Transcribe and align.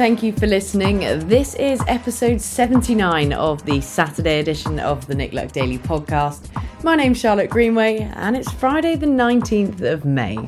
Thank 0.00 0.22
you 0.22 0.32
for 0.32 0.46
listening. 0.46 1.00
This 1.28 1.54
is 1.56 1.82
episode 1.86 2.40
79 2.40 3.34
of 3.34 3.62
the 3.66 3.82
Saturday 3.82 4.40
edition 4.40 4.80
of 4.80 5.06
the 5.06 5.14
Nick 5.14 5.34
Luck 5.34 5.52
Daily 5.52 5.76
podcast. 5.76 6.48
My 6.82 6.96
name's 6.96 7.18
Charlotte 7.18 7.50
Greenway, 7.50 8.10
and 8.14 8.34
it's 8.34 8.50
Friday, 8.50 8.96
the 8.96 9.04
19th 9.04 9.82
of 9.82 10.06
May. 10.06 10.38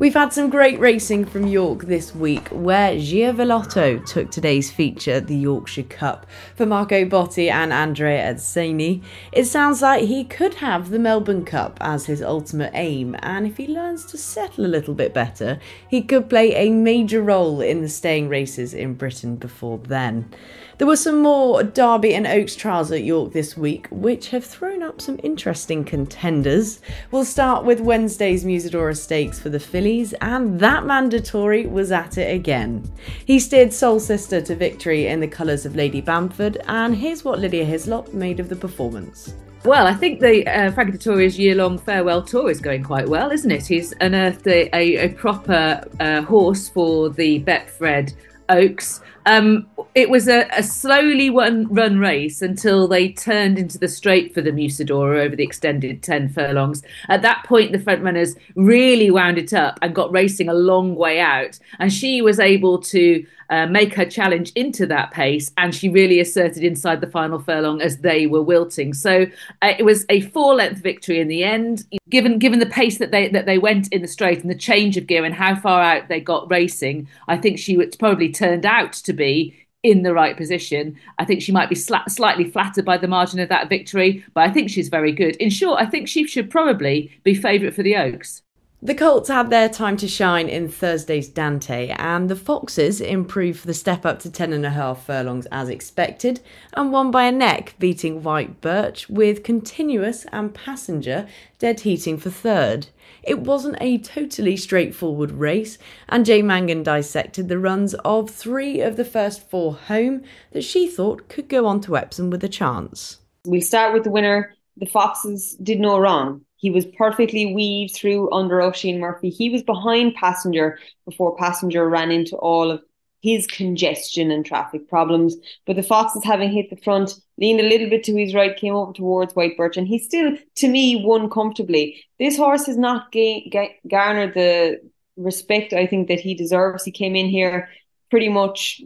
We've 0.00 0.14
had 0.14 0.32
some 0.32 0.48
great 0.48 0.80
racing 0.80 1.26
from 1.26 1.46
York 1.46 1.82
this 1.82 2.14
week, 2.14 2.48
where 2.48 2.96
Giavellotto 2.96 4.02
took 4.06 4.30
today's 4.30 4.70
feature, 4.70 5.20
the 5.20 5.36
Yorkshire 5.36 5.82
Cup, 5.82 6.26
for 6.56 6.64
Marco 6.64 7.04
Botti 7.04 7.50
and 7.50 7.70
Andrea 7.70 8.32
Atzeni. 8.32 9.02
It 9.30 9.44
sounds 9.44 9.82
like 9.82 10.04
he 10.04 10.24
could 10.24 10.54
have 10.54 10.88
the 10.88 10.98
Melbourne 10.98 11.44
Cup 11.44 11.76
as 11.82 12.06
his 12.06 12.22
ultimate 12.22 12.70
aim, 12.72 13.14
and 13.18 13.46
if 13.46 13.58
he 13.58 13.66
learns 13.66 14.06
to 14.06 14.16
settle 14.16 14.64
a 14.64 14.68
little 14.68 14.94
bit 14.94 15.12
better, 15.12 15.60
he 15.90 16.00
could 16.00 16.30
play 16.30 16.54
a 16.54 16.70
major 16.70 17.20
role 17.20 17.60
in 17.60 17.82
the 17.82 17.88
staying 17.90 18.30
races 18.30 18.72
in 18.72 18.94
Britain 18.94 19.36
before 19.36 19.76
then. 19.76 20.32
There 20.80 20.86
were 20.86 20.96
some 20.96 21.20
more 21.20 21.62
Derby 21.62 22.14
and 22.14 22.26
Oaks 22.26 22.56
trials 22.56 22.90
at 22.90 23.04
York 23.04 23.34
this 23.34 23.54
week, 23.54 23.86
which 23.90 24.30
have 24.30 24.46
thrown 24.46 24.82
up 24.82 25.02
some 25.02 25.20
interesting 25.22 25.84
contenders. 25.84 26.80
We'll 27.10 27.26
start 27.26 27.66
with 27.66 27.82
Wednesday's 27.82 28.46
Musidora 28.46 28.96
Stakes 28.96 29.38
for 29.38 29.50
the 29.50 29.60
fillies, 29.60 30.14
and 30.22 30.58
that 30.58 30.86
man 30.86 31.10
Dettori 31.10 31.70
was 31.70 31.92
at 31.92 32.16
it 32.16 32.34
again. 32.34 32.90
He 33.26 33.38
steered 33.38 33.74
Soul 33.74 34.00
Sister 34.00 34.40
to 34.40 34.56
victory 34.56 35.08
in 35.08 35.20
the 35.20 35.28
colours 35.28 35.66
of 35.66 35.76
Lady 35.76 36.00
Bamford, 36.00 36.56
and 36.66 36.96
here's 36.96 37.26
what 37.26 37.40
Lydia 37.40 37.66
Hislop 37.66 38.14
made 38.14 38.40
of 38.40 38.48
the 38.48 38.56
performance. 38.56 39.34
Well, 39.66 39.86
I 39.86 39.92
think 39.92 40.20
the 40.20 40.46
uh, 40.46 40.72
Frankie 40.72 40.96
Dettori's 40.96 41.38
year-long 41.38 41.76
farewell 41.76 42.22
tour 42.22 42.50
is 42.50 42.58
going 42.58 42.84
quite 42.84 43.06
well, 43.06 43.30
isn't 43.30 43.50
it? 43.50 43.66
He's 43.66 43.92
unearthed 44.00 44.46
a, 44.46 44.74
a, 44.74 44.96
a 44.96 45.08
proper 45.10 45.84
uh, 46.00 46.22
horse 46.22 46.70
for 46.70 47.10
the 47.10 47.44
Betfred 47.44 48.14
Oaks. 48.50 49.00
Um, 49.26 49.66
it 49.94 50.10
was 50.10 50.28
a, 50.28 50.48
a 50.56 50.62
slowly 50.62 51.30
run, 51.30 51.66
run 51.72 51.98
race 51.98 52.42
until 52.42 52.88
they 52.88 53.12
turned 53.12 53.58
into 53.58 53.78
the 53.78 53.88
straight 53.88 54.34
for 54.34 54.40
the 54.40 54.50
Musidora 54.50 55.20
over 55.24 55.36
the 55.36 55.44
extended 55.44 56.02
10 56.02 56.30
furlongs. 56.30 56.82
At 57.08 57.22
that 57.22 57.44
point, 57.46 57.72
the 57.72 57.78
front 57.78 58.02
runners 58.02 58.34
really 58.56 59.10
wound 59.10 59.38
it 59.38 59.52
up 59.52 59.78
and 59.82 59.94
got 59.94 60.12
racing 60.12 60.48
a 60.48 60.54
long 60.54 60.94
way 60.94 61.20
out. 61.20 61.58
And 61.78 61.92
she 61.92 62.22
was 62.22 62.40
able 62.40 62.78
to 62.82 63.24
uh, 63.50 63.66
make 63.66 63.94
her 63.94 64.04
challenge 64.04 64.52
into 64.54 64.86
that 64.86 65.10
pace, 65.10 65.52
and 65.56 65.74
she 65.74 65.88
really 65.88 66.20
asserted 66.20 66.62
inside 66.62 67.00
the 67.00 67.10
final 67.10 67.38
furlong 67.38 67.82
as 67.82 67.98
they 67.98 68.26
were 68.26 68.42
wilting. 68.42 68.94
So 68.94 69.26
uh, 69.62 69.72
it 69.78 69.84
was 69.84 70.06
a 70.08 70.20
four-length 70.20 70.80
victory 70.80 71.20
in 71.20 71.28
the 71.28 71.44
end. 71.44 71.84
Given 72.08 72.38
given 72.38 72.58
the 72.58 72.66
pace 72.66 72.98
that 72.98 73.10
they 73.10 73.28
that 73.28 73.46
they 73.46 73.58
went 73.58 73.88
in 73.92 74.02
the 74.02 74.08
straight 74.08 74.40
and 74.40 74.50
the 74.50 74.54
change 74.54 74.96
of 74.96 75.06
gear 75.06 75.24
and 75.24 75.34
how 75.34 75.54
far 75.56 75.82
out 75.82 76.08
they 76.08 76.20
got 76.20 76.50
racing, 76.50 77.08
I 77.28 77.36
think 77.36 77.58
she 77.58 77.76
was 77.76 77.96
probably 77.96 78.30
turned 78.32 78.64
out 78.64 78.92
to 78.94 79.12
be 79.12 79.56
in 79.82 80.02
the 80.02 80.12
right 80.12 80.36
position. 80.36 80.96
I 81.18 81.24
think 81.24 81.42
she 81.42 81.52
might 81.52 81.68
be 81.68 81.74
slightly 81.74 82.44
flattered 82.44 82.84
by 82.84 82.98
the 82.98 83.08
margin 83.08 83.40
of 83.40 83.48
that 83.48 83.68
victory, 83.68 84.24
but 84.34 84.42
I 84.48 84.52
think 84.52 84.68
she's 84.68 84.88
very 84.88 85.12
good. 85.12 85.36
In 85.36 85.50
short, 85.50 85.80
I 85.80 85.86
think 85.86 86.06
she 86.06 86.26
should 86.26 86.50
probably 86.50 87.10
be 87.24 87.34
favourite 87.34 87.74
for 87.74 87.82
the 87.82 87.96
Oaks. 87.96 88.42
The 88.82 88.94
Colts 88.94 89.28
had 89.28 89.50
their 89.50 89.68
time 89.68 89.98
to 89.98 90.08
shine 90.08 90.48
in 90.48 90.66
Thursday's 90.66 91.28
Dante, 91.28 91.94
and 91.98 92.30
the 92.30 92.36
Foxes 92.36 93.02
improved 93.02 93.60
for 93.60 93.66
the 93.66 93.74
step 93.74 94.06
up 94.06 94.20
to 94.20 94.30
10.5 94.30 94.96
furlongs 94.96 95.46
as 95.52 95.68
expected 95.68 96.40
and 96.72 96.90
won 96.90 97.10
by 97.10 97.24
a 97.24 97.32
neck, 97.32 97.74
beating 97.78 98.22
White 98.22 98.62
Birch 98.62 99.06
with 99.10 99.42
Continuous 99.42 100.24
and 100.32 100.54
Passenger 100.54 101.28
dead 101.58 101.80
heating 101.80 102.16
for 102.16 102.30
third. 102.30 102.86
It 103.22 103.40
wasn't 103.40 103.76
a 103.82 103.98
totally 103.98 104.56
straightforward 104.56 105.32
race, 105.32 105.76
and 106.08 106.24
Jane 106.24 106.46
Mangan 106.46 106.82
dissected 106.82 107.50
the 107.50 107.58
runs 107.58 107.92
of 108.02 108.30
three 108.30 108.80
of 108.80 108.96
the 108.96 109.04
first 109.04 109.50
four 109.50 109.74
home 109.74 110.22
that 110.52 110.64
she 110.64 110.88
thought 110.88 111.28
could 111.28 111.50
go 111.50 111.66
on 111.66 111.82
to 111.82 111.98
Epsom 111.98 112.30
with 112.30 112.42
a 112.44 112.48
chance. 112.48 113.18
We'll 113.44 113.60
start 113.60 113.92
with 113.92 114.04
the 114.04 114.10
winner. 114.10 114.54
The 114.78 114.86
Foxes 114.86 115.54
did 115.62 115.80
no 115.80 115.98
wrong. 115.98 116.46
He 116.60 116.70
was 116.70 116.84
perfectly 116.84 117.54
weaved 117.54 117.94
through 117.94 118.30
under 118.32 118.60
Oisin 118.60 119.00
Murphy. 119.00 119.30
He 119.30 119.48
was 119.48 119.62
behind 119.62 120.14
Passenger 120.14 120.78
before 121.06 121.34
Passenger 121.36 121.88
ran 121.88 122.10
into 122.10 122.36
all 122.36 122.70
of 122.70 122.82
his 123.22 123.46
congestion 123.46 124.30
and 124.30 124.44
traffic 124.44 124.88
problems. 124.88 125.36
But 125.66 125.76
the 125.76 125.82
Foxes, 125.82 126.22
having 126.22 126.50
hit 126.52 126.70
the 126.70 126.76
front, 126.76 127.14
leaned 127.38 127.60
a 127.60 127.68
little 127.68 127.88
bit 127.88 128.04
to 128.04 128.16
his 128.16 128.34
right, 128.34 128.56
came 128.56 128.74
over 128.74 128.92
towards 128.92 129.34
White 129.34 129.56
Birch, 129.56 129.76
and 129.76 129.88
he 129.88 129.98
still, 129.98 130.36
to 130.56 130.68
me, 130.68 131.02
won 131.04 131.30
comfortably. 131.30 132.04
This 132.18 132.36
horse 132.36 132.66
has 132.66 132.76
not 132.76 133.10
ga- 133.10 133.48
ga- 133.50 133.78
garnered 133.88 134.34
the 134.34 134.80
respect 135.16 135.72
I 135.72 135.86
think 135.86 136.08
that 136.08 136.20
he 136.20 136.34
deserves. 136.34 136.84
He 136.84 136.92
came 136.92 137.16
in 137.16 137.26
here 137.26 137.68
pretty 138.10 138.28
much 138.28 138.82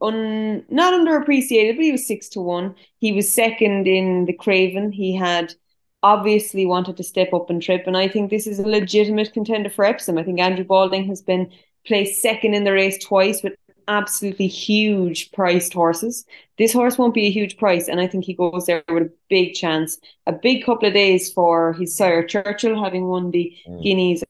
un, 0.00 0.64
not 0.68 0.94
underappreciated, 0.94 1.76
but 1.76 1.84
he 1.84 1.92
was 1.92 2.06
six 2.06 2.28
to 2.30 2.40
one. 2.40 2.74
He 2.98 3.12
was 3.12 3.32
second 3.32 3.88
in 3.88 4.26
the 4.26 4.32
Craven. 4.32 4.92
He 4.92 5.14
had 5.14 5.54
obviously 6.04 6.66
wanted 6.66 6.98
to 6.98 7.02
step 7.02 7.32
up 7.32 7.48
and 7.48 7.62
trip, 7.62 7.86
and 7.86 7.96
I 7.96 8.08
think 8.08 8.30
this 8.30 8.46
is 8.46 8.58
a 8.58 8.68
legitimate 8.68 9.32
contender 9.32 9.70
for 9.70 9.86
Epsom. 9.86 10.18
I 10.18 10.22
think 10.22 10.38
Andrew 10.38 10.64
Balding 10.64 11.06
has 11.06 11.22
been 11.22 11.50
placed 11.86 12.20
second 12.20 12.52
in 12.52 12.64
the 12.64 12.72
race 12.72 13.02
twice 13.02 13.42
with 13.42 13.54
absolutely 13.88 14.46
huge 14.46 15.32
priced 15.32 15.72
horses. 15.72 16.26
This 16.58 16.74
horse 16.74 16.98
won't 16.98 17.14
be 17.14 17.26
a 17.26 17.30
huge 17.30 17.56
price, 17.56 17.88
and 17.88 18.00
I 18.00 18.06
think 18.06 18.24
he 18.24 18.34
goes 18.34 18.66
there 18.66 18.84
with 18.88 19.04
a 19.04 19.12
big 19.30 19.54
chance. 19.54 19.98
A 20.26 20.32
big 20.32 20.64
couple 20.64 20.86
of 20.88 20.94
days 20.94 21.32
for 21.32 21.72
his 21.72 21.96
sire 21.96 22.22
Churchill, 22.22 22.82
having 22.84 23.06
won 23.06 23.30
the 23.30 23.56
mm. 23.66 23.82
Guineas 23.82 24.22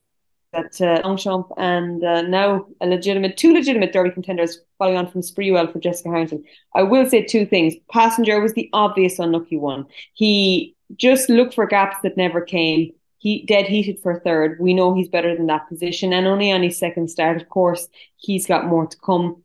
at 0.53 0.81
uh, 0.81 1.01
Longchamp, 1.05 1.49
and 1.57 2.05
uh, 2.05 2.23
now 2.23 2.67
a 2.81 2.87
legitimate, 2.87 3.37
two 3.37 3.53
legitimate 3.53 3.93
Derby 3.93 4.13
contenders 4.13 4.61
following 4.79 4.97
on 4.97 5.11
from 5.11 5.23
Sprewell 5.23 5.73
for 5.73 5.81
Jessica 5.81 6.11
Harrington. 6.11 6.45
I 6.73 6.85
will 6.85 7.11
say 7.11 7.25
two 7.25 7.47
things. 7.47 7.75
Passenger 7.91 8.41
was 8.41 8.53
the 8.53 8.71
obvious 8.73 9.19
unlucky 9.19 9.57
one. 9.57 9.87
He 10.13 10.74
just 10.97 11.29
look 11.29 11.53
for 11.53 11.67
gaps 11.67 11.97
that 12.03 12.17
never 12.17 12.41
came 12.41 12.93
he 13.25 13.43
dead 13.47 13.65
heated 13.65 13.99
for 14.01 14.21
third. 14.21 14.59
We 14.61 14.75
know 14.75 14.95
he's 14.95 15.09
better 15.09 15.35
than 15.35 15.47
that 15.47 15.67
position, 15.67 16.13
and 16.13 16.27
only 16.27 16.53
on 16.53 16.63
his 16.63 16.79
second 16.79 17.09
start, 17.09 17.41
of 17.41 17.49
course, 17.49 17.89
he's 18.17 18.47
got 18.47 18.67
more 18.67 18.87
to 18.87 18.97
come. 18.99 19.43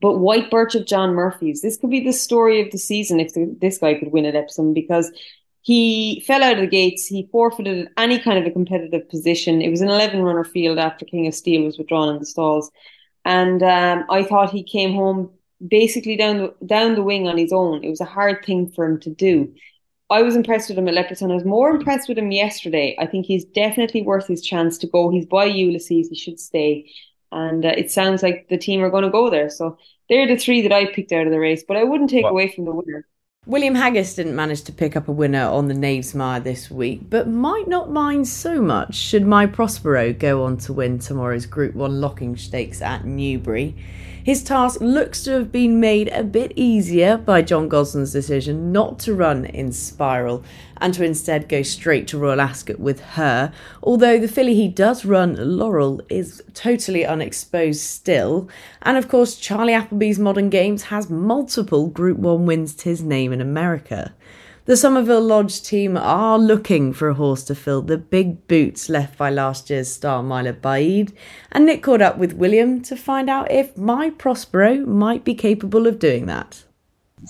But 0.00 0.18
White 0.18 0.48
Birch 0.48 0.76
of 0.76 0.86
John 0.86 1.14
Murphy's, 1.14 1.60
this 1.60 1.76
could 1.76 1.90
be 1.90 2.04
the 2.04 2.12
story 2.12 2.62
of 2.62 2.70
the 2.70 2.78
season 2.78 3.18
if 3.18 3.32
this 3.58 3.78
guy 3.78 3.94
could 3.94 4.12
win 4.12 4.26
at 4.26 4.36
Epsom 4.36 4.72
because 4.72 5.10
he 5.60 6.22
fell 6.24 6.44
out 6.44 6.54
of 6.54 6.60
the 6.60 6.68
gates. 6.68 7.04
He 7.04 7.28
forfeited 7.32 7.88
any 7.96 8.20
kind 8.20 8.38
of 8.38 8.46
a 8.46 8.52
competitive 8.52 9.08
position. 9.08 9.60
It 9.60 9.70
was 9.70 9.80
an 9.80 9.88
11 9.88 10.22
runner 10.22 10.44
field 10.44 10.78
after 10.78 11.04
King 11.04 11.26
of 11.26 11.34
Steel 11.34 11.64
was 11.64 11.78
withdrawn 11.78 12.10
in 12.10 12.20
the 12.20 12.26
stalls. 12.26 12.70
And 13.24 13.60
um, 13.64 14.04
I 14.08 14.22
thought 14.22 14.52
he 14.52 14.62
came 14.62 14.94
home 14.94 15.32
basically 15.66 16.16
down 16.16 16.38
the, 16.38 16.54
down 16.64 16.94
the 16.94 17.02
wing 17.02 17.26
on 17.26 17.36
his 17.36 17.52
own. 17.52 17.82
It 17.82 17.90
was 17.90 18.00
a 18.00 18.04
hard 18.04 18.44
thing 18.44 18.70
for 18.70 18.84
him 18.84 19.00
to 19.00 19.10
do. 19.10 19.52
I 20.10 20.22
was 20.22 20.34
impressed 20.34 20.68
with 20.68 20.78
him 20.78 20.88
at 20.88 20.94
Leopardstown. 20.94 21.30
I 21.30 21.34
was 21.34 21.44
more 21.44 21.70
impressed 21.70 22.08
with 22.08 22.18
him 22.18 22.32
yesterday. 22.32 22.96
I 22.98 23.06
think 23.06 23.26
he's 23.26 23.44
definitely 23.44 24.02
worth 24.02 24.26
his 24.26 24.42
chance 24.42 24.76
to 24.78 24.86
go. 24.88 25.08
He's 25.08 25.26
by 25.26 25.44
Ulysses. 25.44 26.08
He 26.08 26.16
should 26.16 26.40
stay. 26.40 26.90
And 27.32 27.64
uh, 27.64 27.74
it 27.76 27.92
sounds 27.92 28.22
like 28.22 28.48
the 28.48 28.58
team 28.58 28.82
are 28.82 28.90
going 28.90 29.04
to 29.04 29.10
go 29.10 29.30
there. 29.30 29.48
So 29.48 29.78
they're 30.08 30.26
the 30.26 30.36
three 30.36 30.62
that 30.62 30.72
I 30.72 30.86
picked 30.86 31.12
out 31.12 31.26
of 31.26 31.32
the 31.32 31.38
race, 31.38 31.62
but 31.66 31.76
I 31.76 31.84
wouldn't 31.84 32.10
take 32.10 32.24
away 32.24 32.52
from 32.52 32.64
the 32.64 32.72
winner. 32.72 33.06
William 33.46 33.74
Haggas 33.74 34.16
didn't 34.16 34.36
manage 34.36 34.62
to 34.64 34.72
pick 34.72 34.96
up 34.96 35.08
a 35.08 35.12
winner 35.12 35.44
on 35.44 35.68
the 35.68 35.74
Knavesmire 35.74 36.42
this 36.42 36.70
week, 36.70 37.08
but 37.08 37.26
might 37.26 37.68
not 37.68 37.90
mind 37.90 38.28
so 38.28 38.60
much 38.60 38.94
should 38.94 39.26
my 39.26 39.46
Prospero 39.46 40.12
go 40.12 40.44
on 40.44 40.58
to 40.58 40.74
win 40.74 40.98
tomorrow's 40.98 41.46
Group 41.46 41.74
1 41.74 42.00
Lockinge 42.00 42.38
stakes 42.38 42.82
at 42.82 43.06
Newbury. 43.06 43.74
His 44.30 44.44
task 44.44 44.80
looks 44.80 45.24
to 45.24 45.32
have 45.32 45.50
been 45.50 45.80
made 45.80 46.06
a 46.06 46.22
bit 46.22 46.52
easier 46.54 47.16
by 47.16 47.42
John 47.42 47.68
Gosden's 47.68 48.12
decision 48.12 48.70
not 48.70 49.00
to 49.00 49.12
run 49.12 49.44
Inspiral 49.46 50.44
and 50.76 50.94
to 50.94 51.04
instead 51.04 51.48
go 51.48 51.62
straight 51.62 52.06
to 52.06 52.18
Royal 52.18 52.40
Ascot 52.40 52.78
with 52.78 53.00
her, 53.00 53.52
although 53.82 54.20
the 54.20 54.28
filly 54.28 54.54
he 54.54 54.68
does 54.68 55.04
run, 55.04 55.34
Laurel, 55.58 56.00
is 56.08 56.44
totally 56.54 57.04
unexposed 57.04 57.80
still. 57.80 58.48
And 58.82 58.96
of 58.96 59.08
course, 59.08 59.34
Charlie 59.34 59.72
Appleby's 59.72 60.20
Modern 60.20 60.48
Games 60.48 60.84
has 60.84 61.10
multiple 61.10 61.88
Group 61.88 62.18
1 62.18 62.46
wins 62.46 62.76
to 62.76 62.88
his 62.88 63.02
name 63.02 63.32
in 63.32 63.40
America. 63.40 64.14
The 64.70 64.76
Somerville 64.76 65.20
Lodge 65.20 65.62
team 65.62 65.96
are 65.96 66.38
looking 66.38 66.92
for 66.92 67.08
a 67.08 67.14
horse 67.14 67.42
to 67.46 67.56
fill 67.56 67.82
the 67.82 67.98
big 67.98 68.46
boots 68.46 68.88
left 68.88 69.18
by 69.18 69.28
last 69.28 69.68
year's 69.68 69.90
star 69.90 70.22
Mila 70.22 70.52
Baaeed, 70.52 71.12
and 71.50 71.66
Nick 71.66 71.82
caught 71.82 72.00
up 72.00 72.18
with 72.18 72.34
William 72.34 72.80
to 72.82 72.94
find 72.94 73.28
out 73.28 73.50
if 73.50 73.76
My 73.76 74.10
Prospero 74.10 74.86
might 74.86 75.24
be 75.24 75.34
capable 75.34 75.88
of 75.88 75.98
doing 75.98 76.26
that. 76.26 76.62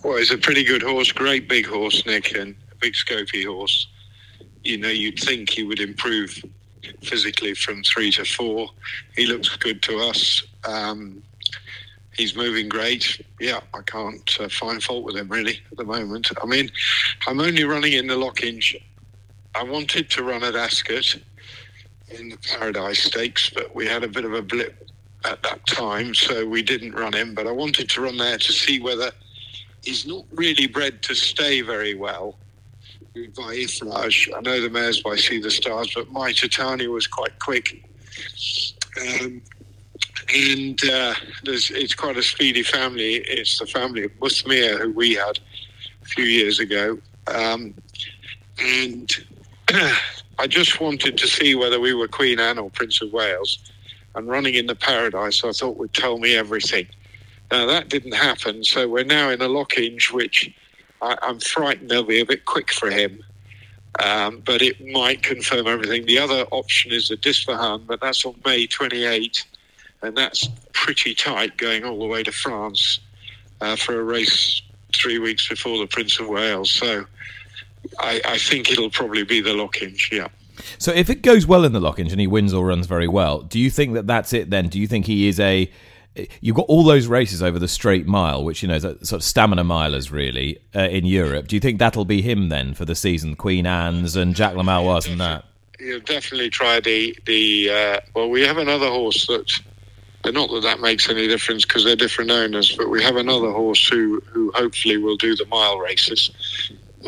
Well, 0.04 0.19
he's 0.19 0.31
a 0.31 0.37
pretty 0.37 0.64
good 0.64 0.82
horse, 0.82 1.12
great 1.12 1.48
big 1.48 1.64
horse, 1.64 2.04
Nick, 2.04 2.37
and 2.37 2.54
a 2.72 2.75
big 2.75 2.92
scopy 2.92 3.46
horse. 3.46 3.88
You 4.62 4.76
know, 4.76 4.90
you'd 4.90 5.19
think 5.19 5.48
he 5.48 5.62
would 5.62 5.81
improve 5.81 6.44
physically 7.00 7.54
from 7.54 7.82
three 7.84 8.12
to 8.12 8.25
four. 8.26 8.69
He 9.16 9.25
looks 9.25 9.56
good 9.56 9.81
to 9.84 9.98
us. 10.00 10.42
Um, 10.69 11.22
he's 12.20 12.37
moving 12.37 12.69
great. 12.69 13.25
Yeah, 13.40 13.61
I 13.72 13.81
can't 13.82 14.37
uh, 14.38 14.49
find 14.49 14.82
fault 14.82 15.05
with 15.05 15.17
him 15.17 15.28
really 15.28 15.61
at 15.70 15.78
the 15.78 15.84
moment. 15.84 16.31
I 16.43 16.46
mean, 16.46 16.70
I'm 17.26 17.40
only 17.40 17.64
running 17.64 17.94
in 17.94 18.06
the 18.06 18.17
Lockinge. 18.17 18.76
I 19.55 19.62
wanted 19.62 20.11
to 20.11 20.22
run 20.22 20.44
at 20.44 20.55
Ascot 20.55 21.17
in 22.11 22.28
the 22.28 22.37
Paradise 22.37 23.05
Stakes, 23.05 23.50
but 23.50 23.75
we 23.75 23.87
had 23.87 24.05
a 24.05 24.08
bit 24.08 24.25
of 24.25 24.34
a 24.34 24.43
blip 24.43 24.88
at 25.25 25.43
that 25.43 25.67
time, 25.67 26.14
so 26.14 26.46
we 26.46 26.62
didn't 26.62 26.93
run 26.93 27.14
him. 27.14 27.34
But 27.34 27.46
I 27.46 27.52
wanted 27.52 27.88
to 27.90 28.02
run 28.02 28.19
there 28.19 28.38
to 28.38 28.52
see 28.52 28.81
whether 28.81 29.11
he's 29.82 30.06
not 30.06 30.25
really 30.32 30.66
bred 30.66 31.02
to 31.05 31.14
stay 31.14 31.62
very 31.62 31.94
well 31.94 32.37
by 33.14 33.55
Iffraaj. 33.56 34.37
I 34.37 34.40
know 34.43 34.61
the 34.61 34.70
mares 34.70 35.02
by 35.02 35.16
Sea 35.16 35.40
The 35.40 35.50
Stars, 35.50 35.90
but 35.94 36.12
my 36.12 36.32
Titania 36.32 36.90
was 36.90 37.06
quite 37.06 37.38
quick. 37.38 37.82
Um, 39.00 39.43
and 40.34 40.78
uh, 40.84 41.14
it's 41.44 41.94
quite 41.94 42.16
a 42.16 42.22
speedy 42.22 42.62
family. 42.62 43.16
It's 43.16 43.58
the 43.58 43.66
family 43.66 44.04
of 44.04 44.12
Muthmir 44.20 44.78
who 44.78 44.92
we 44.92 45.14
had 45.14 45.38
a 46.02 46.04
few 46.04 46.24
years 46.24 46.60
ago. 46.60 46.98
Um, 47.26 47.74
and 48.58 49.10
I 50.38 50.46
just 50.46 50.80
wanted 50.80 51.18
to 51.18 51.26
see 51.26 51.54
whether 51.54 51.80
we 51.80 51.94
were 51.94 52.08
Queen 52.08 52.38
Anne 52.38 52.58
or 52.58 52.70
Prince 52.70 53.02
of 53.02 53.12
Wales. 53.12 53.58
And 54.14 54.28
running 54.28 54.54
in 54.54 54.66
the 54.66 54.74
Paradise, 54.74 55.44
I 55.44 55.52
thought 55.52 55.76
would 55.76 55.94
tell 55.94 56.18
me 56.18 56.36
everything. 56.36 56.86
Now, 57.50 57.66
that 57.66 57.88
didn't 57.88 58.14
happen. 58.14 58.64
So 58.64 58.88
we're 58.88 59.04
now 59.04 59.30
in 59.30 59.40
a 59.40 59.48
Lockinge, 59.48 60.12
which 60.12 60.52
I, 61.02 61.16
am 61.22 61.40
frightened 61.40 61.90
they'll 61.90 62.04
be 62.04 62.20
a 62.20 62.26
bit 62.26 62.44
quick 62.44 62.72
for 62.72 62.90
him. 62.90 63.22
Um, 64.02 64.42
but 64.44 64.62
it 64.62 64.84
might 64.86 65.22
confirm 65.22 65.66
everything. 65.66 66.06
The 66.06 66.18
other 66.18 66.44
option 66.52 66.92
is 66.92 67.08
the 67.08 67.16
d'Ispahan, 67.16 67.86
but 67.86 68.00
that's 68.00 68.24
on 68.24 68.36
May 68.44 68.66
28, 68.66 69.44
and 70.02 70.17
that's 70.17 70.49
pretty 70.73 71.14
tight 71.14 71.56
going 71.56 71.85
all 71.85 71.99
the 71.99 72.06
way 72.06 72.23
to 72.23 72.32
France 72.32 73.00
uh, 73.61 73.76
for 73.76 74.00
a 74.00 74.05
race 74.05 74.62
three 74.94 75.19
weeks 75.19 75.49
before 75.49 75.79
the 75.79 75.87
Prince 75.87 76.19
of 76.19 76.29
Wales. 76.29 76.70
So 76.70 77.05
I, 77.99 78.20
I 78.25 78.38
think 78.38 78.70
it'll 78.70 78.91
probably 78.91 79.25
be 79.25 79.41
the 79.41 79.52
Lockinge, 79.52 80.11
yeah. 80.11 80.29
So 80.79 80.93
if 80.93 81.08
it 81.08 81.23
goes 81.23 81.47
well 81.47 81.64
in 81.64 81.73
the 81.73 81.81
Lockinge 81.81 82.12
and 82.12 82.20
he 82.20 82.26
wins 82.26 82.52
or 82.52 82.67
runs 82.67 82.87
very 82.87 83.08
well, 83.08 83.41
do 83.41 83.58
you 83.58 83.70
think 83.70 83.94
that 83.94 84.06
that's 84.06 84.32
it 84.32 84.50
then? 84.50 84.69
Do 84.69 84.79
you 84.79 84.87
think 84.87 85.06
he 85.06 85.29
is 85.29 85.41
a 85.41 85.70
you've 86.41 86.56
got 86.56 86.67
all 86.67 86.85
those 86.85 87.06
races 87.06 87.43
over 87.43 87.58
the 87.58 87.69
straight 87.69 88.06
mile, 88.06 88.44
which 88.44 88.62
you 88.62 88.69
know 88.69 88.79
sort 88.79 89.12
of 89.12 89.23
stamina 89.23 89.64
milers 89.64 90.11
really 90.11 90.58
uh, 90.75 90.81
in 90.81 91.06
Europe. 91.06 91.49
Do 91.49 91.56
you 91.56 91.61
think 91.61 91.79
that'll 91.79 92.05
be 92.05 92.23
him 92.23 92.49
then 92.49 92.75
for 92.75 92.85
the 92.85 92.94
season? 92.94 93.37
Queen 93.37 93.67
Anne's 93.67 94.17
and 94.17 94.37
Jacques 94.37 94.56
Le 94.56 94.64
Marois 94.64 95.06
and 95.06 95.20
that. 95.20 95.44
You'll 95.79 96.00
definitely 96.00 96.50
try 96.50 96.81
the 96.81 97.17
the. 97.26 97.70
Uh, 97.70 98.00
well, 98.14 98.29
we 98.29 98.43
have 98.43 98.58
another 98.58 98.88
horse 98.88 99.26
that. 99.26 99.50
Not 100.25 100.50
that 100.50 100.61
that 100.62 100.81
makes 100.81 101.08
any 101.08 101.26
difference 101.26 101.64
because 101.64 101.84
they're 101.84 101.96
different 101.96 102.31
owners, 102.31 102.76
but 102.76 102.88
we 102.90 103.02
have 103.02 103.17
another 103.17 103.50
horse 103.50 103.88
who 103.88 104.20
who 104.26 104.52
hopefully 104.55 104.96
will 104.96 105.17
do 105.17 105.34
the 105.34 105.46
mile 105.46 105.78
races. 105.78 106.31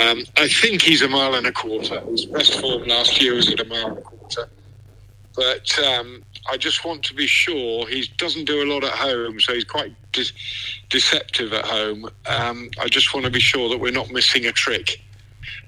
Um, 0.00 0.24
I 0.38 0.48
think 0.48 0.80
he's 0.82 1.02
a 1.02 1.08
mile 1.08 1.34
and 1.34 1.46
a 1.46 1.52
quarter. 1.52 2.00
His 2.00 2.24
best 2.24 2.58
form 2.60 2.84
last 2.84 3.20
year 3.20 3.34
was 3.34 3.50
at 3.52 3.60
a 3.60 3.64
mile 3.64 3.88
and 3.88 3.98
a 3.98 4.02
quarter. 4.02 4.48
But 5.36 5.78
um, 5.80 6.22
I 6.50 6.56
just 6.56 6.84
want 6.84 7.02
to 7.04 7.14
be 7.14 7.26
sure 7.26 7.86
he 7.86 8.08
doesn't 8.16 8.46
do 8.46 8.62
a 8.62 8.66
lot 8.70 8.84
at 8.84 8.92
home, 8.92 9.40
so 9.40 9.54
he's 9.54 9.64
quite 9.64 9.94
de- 10.12 10.32
deceptive 10.90 11.52
at 11.52 11.64
home. 11.64 12.10
Um, 12.26 12.70
I 12.80 12.88
just 12.88 13.14
want 13.14 13.24
to 13.26 13.32
be 13.32 13.40
sure 13.40 13.68
that 13.68 13.78
we're 13.78 13.92
not 13.92 14.10
missing 14.10 14.46
a 14.46 14.52
trick 14.52 15.00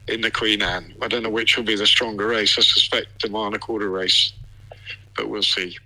in 0.08 0.20
the 0.20 0.30
Queen 0.30 0.62
Anne. 0.62 0.94
I 1.00 1.08
don't 1.08 1.22
know 1.22 1.30
which 1.30 1.56
will 1.56 1.64
be 1.64 1.76
the 1.76 1.86
stronger 1.86 2.26
race. 2.28 2.58
I 2.58 2.62
suspect 2.62 3.22
the 3.22 3.28
mile 3.28 3.46
and 3.46 3.54
a 3.56 3.58
quarter 3.58 3.90
race, 3.90 4.32
but 5.16 5.28
we'll 5.28 5.42
see. 5.42 5.78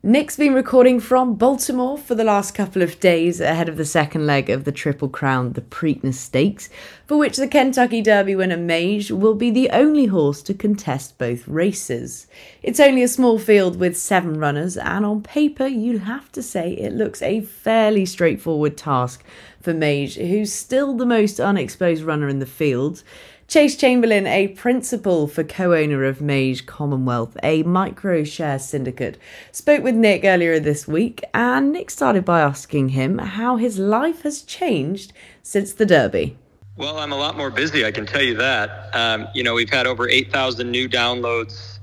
Nick's 0.00 0.36
been 0.36 0.54
recording 0.54 1.00
from 1.00 1.34
Baltimore 1.34 1.98
for 1.98 2.14
the 2.14 2.22
last 2.22 2.54
couple 2.54 2.82
of 2.82 3.00
days 3.00 3.40
ahead 3.40 3.68
of 3.68 3.76
the 3.76 3.84
second 3.84 4.28
leg 4.28 4.48
of 4.48 4.62
the 4.62 4.70
Triple 4.70 5.08
Crown, 5.08 5.54
the 5.54 5.60
Preakness 5.60 6.14
Stakes, 6.14 6.68
for 7.04 7.16
which 7.16 7.36
the 7.36 7.48
Kentucky 7.48 8.00
Derby 8.00 8.36
winner 8.36 8.56
Mage 8.56 9.10
will 9.10 9.34
be 9.34 9.50
the 9.50 9.68
only 9.70 10.06
horse 10.06 10.40
to 10.42 10.54
contest 10.54 11.18
both 11.18 11.48
races. 11.48 12.28
It's 12.62 12.78
only 12.78 13.02
a 13.02 13.08
small 13.08 13.40
field 13.40 13.80
with 13.80 13.98
seven 13.98 14.38
runners, 14.38 14.76
and 14.76 15.04
on 15.04 15.20
paper, 15.20 15.66
you'd 15.66 16.02
have 16.02 16.30
to 16.30 16.44
say 16.44 16.74
it 16.74 16.92
looks 16.92 17.20
a 17.20 17.40
fairly 17.40 18.06
straightforward 18.06 18.76
task 18.76 19.24
for 19.60 19.74
Mage, 19.74 20.14
who's 20.14 20.52
still 20.52 20.96
the 20.96 21.06
most 21.06 21.40
unexposed 21.40 22.04
runner 22.04 22.28
in 22.28 22.38
the 22.38 22.46
field. 22.46 23.02
Chase 23.48 23.76
Chamberlain, 23.76 24.26
a 24.26 24.48
principal 24.48 25.26
for 25.26 25.42
co 25.42 25.72
owner 25.72 26.04
of 26.04 26.20
Mage 26.20 26.66
Commonwealth, 26.66 27.34
a 27.42 27.62
micro 27.62 28.22
share 28.22 28.58
syndicate, 28.58 29.16
spoke 29.52 29.82
with 29.82 29.94
Nick 29.94 30.22
earlier 30.22 30.60
this 30.60 30.86
week, 30.86 31.24
and 31.32 31.72
Nick 31.72 31.88
started 31.88 32.26
by 32.26 32.42
asking 32.42 32.90
him 32.90 33.16
how 33.16 33.56
his 33.56 33.78
life 33.78 34.20
has 34.20 34.42
changed 34.42 35.14
since 35.42 35.72
the 35.72 35.86
Derby. 35.86 36.36
Well, 36.76 36.98
I'm 36.98 37.10
a 37.10 37.16
lot 37.16 37.38
more 37.38 37.48
busy, 37.48 37.86
I 37.86 37.90
can 37.90 38.04
tell 38.04 38.20
you 38.20 38.36
that. 38.36 38.94
Um, 38.94 39.26
you 39.34 39.42
know, 39.42 39.54
we've 39.54 39.70
had 39.70 39.86
over 39.86 40.06
8,000 40.06 40.70
new 40.70 40.86
downloads 40.86 41.78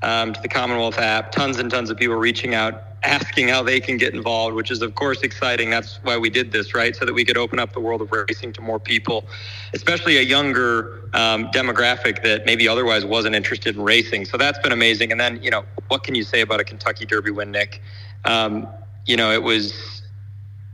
um, 0.00 0.32
to 0.32 0.40
the 0.40 0.48
Commonwealth 0.48 0.96
app, 0.96 1.32
tons 1.32 1.58
and 1.58 1.70
tons 1.70 1.90
of 1.90 1.98
people 1.98 2.16
reaching 2.16 2.54
out 2.54 2.89
asking 3.02 3.48
how 3.48 3.62
they 3.62 3.80
can 3.80 3.96
get 3.96 4.14
involved, 4.14 4.54
which 4.54 4.70
is, 4.70 4.82
of 4.82 4.94
course, 4.94 5.22
exciting. 5.22 5.70
That's 5.70 5.98
why 6.02 6.18
we 6.18 6.30
did 6.30 6.52
this, 6.52 6.74
right? 6.74 6.94
So 6.94 7.04
that 7.04 7.14
we 7.14 7.24
could 7.24 7.38
open 7.38 7.58
up 7.58 7.72
the 7.72 7.80
world 7.80 8.02
of 8.02 8.12
racing 8.12 8.52
to 8.54 8.60
more 8.60 8.78
people, 8.78 9.26
especially 9.72 10.18
a 10.18 10.22
younger 10.22 11.08
um, 11.14 11.46
demographic 11.52 12.22
that 12.22 12.44
maybe 12.44 12.68
otherwise 12.68 13.04
wasn't 13.04 13.34
interested 13.34 13.76
in 13.76 13.82
racing. 13.82 14.26
So 14.26 14.36
that's 14.36 14.58
been 14.58 14.72
amazing. 14.72 15.12
And 15.12 15.20
then, 15.20 15.42
you 15.42 15.50
know, 15.50 15.64
what 15.88 16.04
can 16.04 16.14
you 16.14 16.22
say 16.22 16.42
about 16.42 16.60
a 16.60 16.64
Kentucky 16.64 17.06
Derby 17.06 17.30
win, 17.30 17.50
Nick? 17.50 17.80
Um, 18.24 18.68
you 19.06 19.16
know, 19.16 19.32
it 19.32 19.42
was 19.42 20.02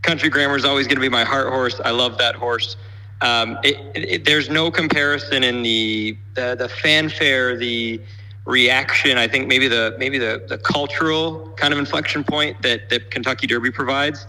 Country 0.03 0.29
Grammar 0.29 0.57
is 0.57 0.65
always 0.65 0.87
going 0.87 0.97
to 0.97 1.01
be 1.03 1.09
my 1.09 1.25
heart 1.25 1.49
horse. 1.49 1.81
I 1.85 1.91
love 1.91 2.19
that 2.19 2.35
horse. 2.35 2.77
Um, 3.23 3.59
it, 3.63 3.77
it, 3.95 4.25
there's 4.25 4.51
no 4.51 4.71
comparison 4.71 5.43
in 5.43 5.63
the, 5.63 6.19
the 6.35 6.55
the 6.55 6.69
fanfare, 6.69 7.57
the 7.57 8.01
reaction. 8.47 9.19
I 9.19 9.29
think 9.29 9.49
maybe 9.49 9.69
the 9.69 9.95
maybe 9.99 10.19
the, 10.19 10.45
the 10.49 10.57
cultural 10.57 11.53
kind 11.57 11.73
of 11.73 11.79
inflection 11.79 12.25
point 12.25 12.63
that, 12.63 12.89
that 12.89 13.11
Kentucky 13.11 13.47
Derby 13.47 13.71
provides. 13.71 14.27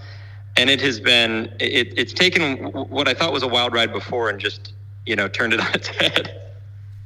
And 0.57 0.69
it 0.69 0.81
has 0.81 0.99
been 0.99 1.53
it, 1.59 1.93
it's 1.97 2.13
taken 2.13 2.57
what 2.73 3.07
I 3.07 3.13
thought 3.13 3.31
was 3.31 3.43
a 3.43 3.47
wild 3.47 3.73
ride 3.73 3.93
before 3.93 4.29
and 4.29 4.39
just 4.39 4.73
you 5.05 5.15
know 5.15 5.27
turned 5.27 5.53
it 5.53 5.59
on 5.65 5.73
its 5.73 5.87
head. 5.87 6.41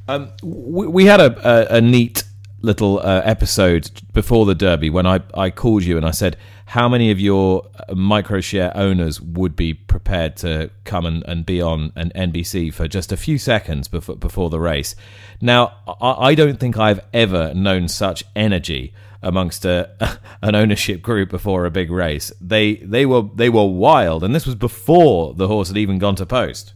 Um, 0.07 0.31
we, 0.41 0.87
we 0.87 1.05
had 1.05 1.19
a, 1.19 1.73
a, 1.73 1.77
a 1.77 1.81
neat 1.81 2.23
little 2.61 2.99
uh, 2.99 3.21
episode 3.23 3.89
before 4.13 4.45
the 4.45 4.55
Derby 4.55 4.89
when 4.89 5.05
I, 5.05 5.21
I 5.33 5.49
called 5.49 5.83
you 5.83 5.97
and 5.97 6.05
I 6.05 6.11
said, 6.11 6.37
How 6.71 6.87
many 6.87 7.11
of 7.11 7.19
your 7.19 7.67
uh, 7.75 7.95
microshare 7.95 8.71
owners 8.75 9.19
would 9.19 9.57
be 9.57 9.73
prepared 9.73 10.37
to 10.37 10.71
come 10.85 11.05
and, 11.05 11.21
and 11.27 11.45
be 11.45 11.61
on 11.61 11.91
an 11.97 12.13
NBC 12.15 12.73
for 12.73 12.87
just 12.87 13.11
a 13.11 13.17
few 13.17 13.37
seconds 13.37 13.89
before, 13.89 14.15
before 14.15 14.49
the 14.49 14.57
race? 14.57 14.95
Now, 15.41 15.73
I, 15.85 16.29
I 16.29 16.33
don't 16.33 16.61
think 16.61 16.77
I've 16.77 17.01
ever 17.13 17.53
known 17.53 17.89
such 17.89 18.23
energy 18.37 18.93
amongst 19.21 19.65
a, 19.65 20.17
an 20.41 20.55
ownership 20.55 21.01
group 21.01 21.29
before 21.29 21.65
a 21.65 21.71
big 21.71 21.91
race. 21.91 22.31
They 22.39 22.75
they 22.75 23.05
were 23.05 23.23
they 23.35 23.49
were 23.49 23.67
wild, 23.67 24.23
and 24.23 24.33
this 24.33 24.45
was 24.45 24.55
before 24.55 25.33
the 25.33 25.49
horse 25.49 25.67
had 25.67 25.77
even 25.77 25.99
gone 25.99 26.15
to 26.15 26.25
post. 26.25 26.73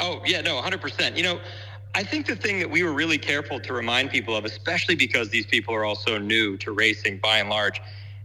Oh 0.00 0.22
yeah, 0.24 0.40
no, 0.40 0.62
hundred 0.62 0.80
percent. 0.80 1.16
You 1.16 1.24
know, 1.24 1.40
I 1.96 2.04
think 2.04 2.26
the 2.26 2.36
thing 2.36 2.60
that 2.60 2.70
we 2.70 2.84
were 2.84 2.92
really 2.92 3.18
careful 3.18 3.58
to 3.58 3.72
remind 3.72 4.10
people 4.10 4.36
of, 4.36 4.44
especially 4.44 4.94
because 4.94 5.30
these 5.30 5.46
people 5.46 5.74
are 5.74 5.84
all 5.84 5.96
so 5.96 6.16
new 6.16 6.56
to 6.58 6.70
racing 6.70 7.18
by 7.18 7.38
and 7.38 7.50
large, 7.50 7.80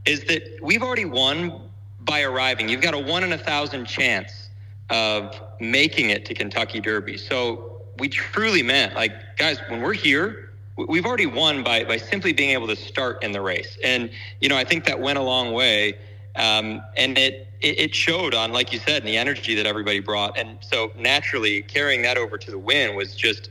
is 0.06 0.24
that 0.26 0.44
we've 0.62 0.84
already 0.84 1.06
won 1.06 1.70
by 2.02 2.22
arriving. 2.24 2.70
You've 2.70 2.82
got 2.82 2.94
a 2.94 3.00
one 3.00 3.24
in 3.24 3.34
a 3.34 3.38
thousand 3.38 3.86
chance 3.86 4.50
of 4.90 5.40
making 5.60 6.10
it 6.10 6.26
to 6.26 6.34
Kentucky 6.34 6.80
Derby. 6.80 7.18
So 7.18 7.82
we 8.00 8.10
truly 8.10 8.64
meant, 8.64 8.96
like, 8.96 9.38
guys, 9.38 9.60
when 9.70 9.82
we're 9.82 9.94
here, 9.94 10.52
we've 10.76 11.06
already 11.06 11.26
won 11.26 11.64
by, 11.64 11.84
by 11.84 11.98
simply 11.98 12.34
being 12.34 12.52
able 12.52 12.68
to 12.68 12.76
start 12.76 13.24
in 13.24 13.32
the 13.32 13.42
race. 13.42 13.78
And, 13.84 14.10
you 14.42 14.50
know, 14.50 14.58
I 14.58 14.64
think 14.64 14.86
that 14.86 15.00
went 15.00 15.20
a 15.20 15.22
long 15.22 15.52
way. 15.54 15.98
Um, 16.36 16.82
and 16.96 17.18
it, 17.18 17.48
it 17.62 17.94
showed 17.94 18.34
on, 18.34 18.54
like 18.54 18.72
you 18.72 18.80
said, 18.80 19.02
in 19.02 19.06
the 19.06 19.18
energy 19.18 19.54
that 19.56 19.66
everybody 19.66 20.00
brought. 20.00 20.38
And 20.38 20.58
so 20.62 20.92
naturally 20.98 21.62
carrying 21.64 22.02
that 22.04 22.18
over 22.18 22.38
to 22.38 22.52
the 22.52 22.58
win 22.58 22.96
was 22.96 23.16
just 23.16 23.50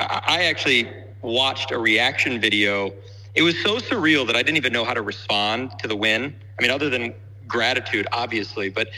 I 0.00 0.44
actually 0.44 0.90
watched 1.22 1.70
a 1.70 1.78
reaction 1.78 2.40
video. 2.40 2.92
It 3.34 3.42
was 3.42 3.60
so 3.62 3.78
surreal 3.78 4.26
that 4.26 4.36
I 4.36 4.42
didn't 4.42 4.58
even 4.58 4.72
know 4.72 4.84
how 4.84 4.94
to 4.94 5.02
respond 5.02 5.78
to 5.80 5.88
the 5.88 5.96
win. 5.96 6.34
I 6.58 6.62
mean, 6.62 6.70
other 6.70 6.88
than 6.88 7.14
gratitude, 7.48 8.06
obviously, 8.12 8.68
but 8.70 8.88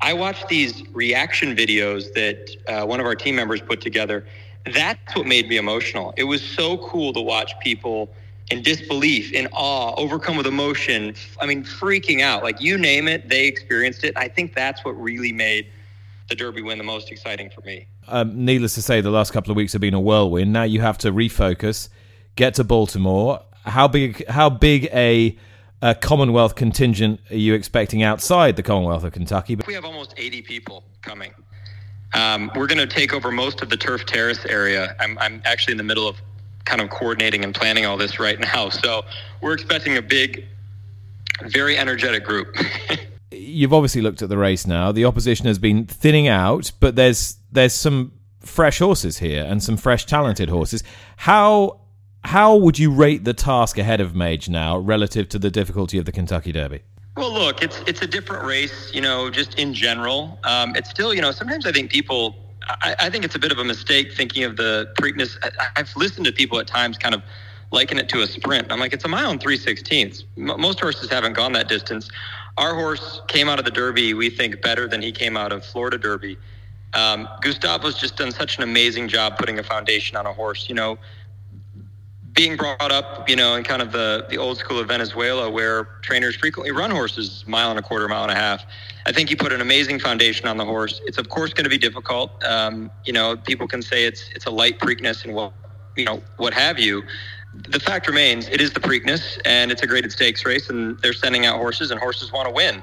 I 0.00 0.12
watched 0.12 0.48
these 0.48 0.82
reaction 0.92 1.56
videos 1.56 2.12
that 2.14 2.50
uh, 2.68 2.86
one 2.86 3.00
of 3.00 3.06
our 3.06 3.14
team 3.14 3.36
members 3.36 3.60
put 3.60 3.80
together. 3.80 4.26
That's 4.66 5.14
what 5.14 5.26
made 5.26 5.48
me 5.48 5.56
emotional. 5.56 6.12
It 6.16 6.24
was 6.24 6.42
so 6.42 6.78
cool 6.78 7.12
to 7.12 7.20
watch 7.20 7.52
people 7.60 8.10
in 8.50 8.62
disbelief, 8.62 9.32
in 9.32 9.46
awe, 9.52 9.94
overcome 9.96 10.36
with 10.36 10.46
emotion. 10.46 11.14
I 11.40 11.46
mean, 11.46 11.64
freaking 11.64 12.20
out. 12.20 12.42
Like 12.42 12.60
you 12.60 12.76
name 12.76 13.08
it, 13.08 13.28
they 13.28 13.46
experienced 13.46 14.04
it. 14.04 14.16
I 14.16 14.28
think 14.28 14.54
that's 14.54 14.84
what 14.84 14.92
really 14.92 15.32
made 15.32 15.68
the 16.28 16.34
Derby 16.34 16.62
win 16.62 16.78
the 16.78 16.84
most 16.84 17.10
exciting 17.10 17.50
for 17.50 17.60
me. 17.62 17.86
Um, 18.08 18.44
needless 18.44 18.74
to 18.74 18.82
say, 18.82 19.00
the 19.00 19.10
last 19.10 19.32
couple 19.32 19.50
of 19.50 19.56
weeks 19.56 19.72
have 19.72 19.80
been 19.80 19.94
a 19.94 20.00
whirlwind. 20.00 20.52
Now 20.52 20.64
you 20.64 20.80
have 20.80 20.98
to 20.98 21.12
refocus, 21.12 21.88
get 22.36 22.54
to 22.54 22.64
Baltimore. 22.64 23.40
How 23.64 23.88
big? 23.88 24.26
How 24.28 24.50
big 24.50 24.86
a, 24.92 25.36
a 25.82 25.94
Commonwealth 25.94 26.54
contingent 26.54 27.20
are 27.30 27.36
you 27.36 27.54
expecting 27.54 28.02
outside 28.02 28.56
the 28.56 28.62
Commonwealth 28.62 29.04
of 29.04 29.12
Kentucky? 29.12 29.56
We 29.66 29.74
have 29.74 29.84
almost 29.84 30.14
80 30.16 30.42
people 30.42 30.84
coming. 31.02 31.32
Um, 32.14 32.50
we're 32.54 32.66
going 32.66 32.78
to 32.78 32.86
take 32.86 33.12
over 33.12 33.32
most 33.32 33.60
of 33.60 33.70
the 33.70 33.76
turf 33.76 34.06
terrace 34.06 34.44
area. 34.46 34.94
I'm, 35.00 35.18
I'm 35.18 35.42
actually 35.44 35.72
in 35.72 35.78
the 35.78 35.84
middle 35.84 36.06
of 36.06 36.16
kind 36.64 36.80
of 36.80 36.90
coordinating 36.90 37.44
and 37.44 37.54
planning 37.54 37.86
all 37.86 37.96
this 37.96 38.18
right 38.18 38.38
now. 38.38 38.68
So 38.68 39.02
we're 39.40 39.54
expecting 39.54 39.96
a 39.96 40.02
big, 40.02 40.44
very 41.48 41.76
energetic 41.76 42.24
group. 42.24 42.56
You've 43.30 43.72
obviously 43.72 44.00
looked 44.00 44.22
at 44.22 44.28
the 44.28 44.38
race 44.38 44.66
now. 44.66 44.92
The 44.92 45.04
opposition 45.04 45.46
has 45.46 45.58
been 45.58 45.86
thinning 45.86 46.28
out, 46.28 46.70
but 46.80 46.94
there's 46.96 47.36
there's 47.50 47.72
some 47.72 48.12
fresh 48.40 48.78
horses 48.78 49.18
here 49.18 49.44
and 49.44 49.62
some 49.62 49.76
fresh 49.76 50.06
talented 50.06 50.48
horses. 50.48 50.84
How 51.16 51.80
how 52.24 52.56
would 52.56 52.78
you 52.78 52.90
rate 52.90 53.24
the 53.24 53.34
task 53.34 53.78
ahead 53.78 54.00
of 54.00 54.14
Mage 54.14 54.48
now 54.48 54.78
relative 54.78 55.28
to 55.30 55.38
the 55.38 55.50
difficulty 55.50 55.98
of 55.98 56.04
the 56.04 56.12
Kentucky 56.12 56.52
Derby? 56.52 56.80
Well, 57.16 57.32
look, 57.32 57.62
it's 57.62 57.80
it's 57.86 58.02
a 58.02 58.06
different 58.06 58.44
race, 58.44 58.90
you 58.92 59.00
know, 59.00 59.30
just 59.30 59.56
in 59.58 59.72
general. 59.72 60.38
Um, 60.42 60.74
it's 60.74 60.90
still, 60.90 61.14
you 61.14 61.22
know, 61.22 61.30
sometimes 61.30 61.64
I 61.64 61.70
think 61.70 61.90
people, 61.90 62.34
I, 62.82 62.96
I, 62.98 63.10
think 63.10 63.24
it's 63.24 63.36
a 63.36 63.38
bit 63.38 63.52
of 63.52 63.58
a 63.58 63.64
mistake 63.64 64.14
thinking 64.14 64.42
of 64.42 64.56
the 64.56 64.92
Preakness. 64.98 65.36
I, 65.42 65.68
have 65.76 65.94
listened 65.94 66.26
to 66.26 66.32
people 66.32 66.58
at 66.58 66.66
times 66.66 66.98
kind 66.98 67.14
of 67.14 67.22
liken 67.70 67.98
it 67.98 68.08
to 68.08 68.22
a 68.22 68.26
sprint. 68.26 68.72
I'm 68.72 68.80
like, 68.80 68.92
it's 68.92 69.04
a 69.04 69.08
mile 69.08 69.30
and 69.30 69.40
three 69.40 69.56
sixteenths. 69.56 70.24
M- 70.36 70.60
most 70.60 70.80
horses 70.80 71.08
haven't 71.08 71.34
gone 71.34 71.52
that 71.52 71.68
distance. 71.68 72.10
Our 72.56 72.74
horse 72.74 73.20
came 73.28 73.48
out 73.48 73.60
of 73.60 73.64
the 73.64 73.70
Derby, 73.70 74.12
we 74.14 74.28
think, 74.28 74.60
better 74.60 74.88
than 74.88 75.00
he 75.00 75.12
came 75.12 75.36
out 75.36 75.52
of 75.52 75.64
Florida 75.64 75.98
Derby. 75.98 76.36
Um, 76.94 77.28
Gustavo's 77.42 77.96
just 77.96 78.16
done 78.16 78.32
such 78.32 78.56
an 78.56 78.64
amazing 78.64 79.06
job 79.08 79.36
putting 79.38 79.58
a 79.58 79.62
foundation 79.62 80.16
on 80.16 80.26
a 80.26 80.32
horse. 80.32 80.68
You 80.68 80.74
know, 80.74 80.98
being 82.34 82.56
brought 82.56 82.90
up, 82.90 83.28
you 83.28 83.36
know, 83.36 83.54
in 83.54 83.62
kind 83.62 83.80
of 83.80 83.92
the, 83.92 84.26
the 84.28 84.36
old 84.36 84.58
school 84.58 84.78
of 84.78 84.88
Venezuela 84.88 85.48
where 85.48 85.84
trainers 86.02 86.34
frequently 86.34 86.72
run 86.72 86.90
horses 86.90 87.44
mile 87.46 87.70
and 87.70 87.78
a 87.78 87.82
quarter, 87.82 88.08
mile 88.08 88.24
and 88.24 88.32
a 88.32 88.34
half. 88.34 88.64
I 89.06 89.12
think 89.12 89.28
he 89.28 89.36
put 89.36 89.52
an 89.52 89.60
amazing 89.60 90.00
foundation 90.00 90.48
on 90.48 90.56
the 90.56 90.64
horse. 90.64 91.00
It's 91.06 91.18
of 91.18 91.28
course 91.28 91.52
going 91.52 91.64
to 91.64 91.70
be 91.70 91.78
difficult. 91.78 92.42
Um, 92.44 92.90
you 93.04 93.12
know, 93.12 93.36
people 93.36 93.68
can 93.68 93.82
say 93.82 94.04
it's 94.04 94.28
it's 94.34 94.46
a 94.46 94.50
light 94.50 94.80
Preakness 94.80 95.24
and 95.24 95.34
what 95.34 95.52
you 95.96 96.04
know 96.04 96.22
what 96.36 96.52
have 96.54 96.78
you. 96.78 97.04
The 97.68 97.78
fact 97.78 98.08
remains, 98.08 98.48
it 98.48 98.60
is 98.60 98.72
the 98.72 98.80
Preakness 98.80 99.38
and 99.44 99.70
it's 99.70 99.82
a 99.82 99.86
graded 99.86 100.10
stakes 100.10 100.44
race, 100.44 100.70
and 100.70 100.98
they're 101.00 101.12
sending 101.12 101.46
out 101.46 101.58
horses, 101.58 101.92
and 101.92 102.00
horses 102.00 102.32
want 102.32 102.48
to 102.48 102.52
win, 102.52 102.82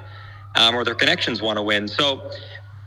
um, 0.54 0.74
or 0.74 0.82
their 0.82 0.94
connections 0.94 1.42
want 1.42 1.58
to 1.58 1.62
win. 1.62 1.88
So 1.88 2.30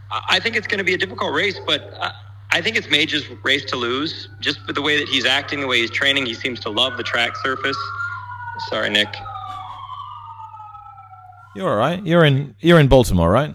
I 0.09 0.39
think 0.39 0.55
it's 0.55 0.65
going 0.65 0.79
to 0.79 0.83
be 0.83 0.95
a 0.95 0.97
difficult 0.97 1.33
race, 1.33 1.59
but. 1.67 1.93
Uh, 1.99 2.11
I 2.55 2.61
think 2.61 2.77
it's 2.77 2.89
Mage's 2.89 3.29
race 3.43 3.65
to 3.65 3.75
lose. 3.75 4.29
Just 4.39 4.65
with 4.65 4.77
the 4.77 4.81
way 4.81 4.97
that 4.97 5.09
he's 5.09 5.25
acting, 5.25 5.59
the 5.59 5.67
way 5.67 5.81
he's 5.81 5.91
training, 5.91 6.25
he 6.25 6.33
seems 6.33 6.57
to 6.61 6.69
love 6.69 6.95
the 6.95 7.03
track 7.03 7.35
surface. 7.43 7.77
Sorry, 8.69 8.89
Nick. 8.89 9.13
You're 11.53 11.69
all 11.69 11.75
right. 11.75 12.01
You're 12.05 12.23
in 12.23 12.55
you're 12.61 12.79
in 12.79 12.87
Baltimore, 12.87 13.29
right? 13.29 13.53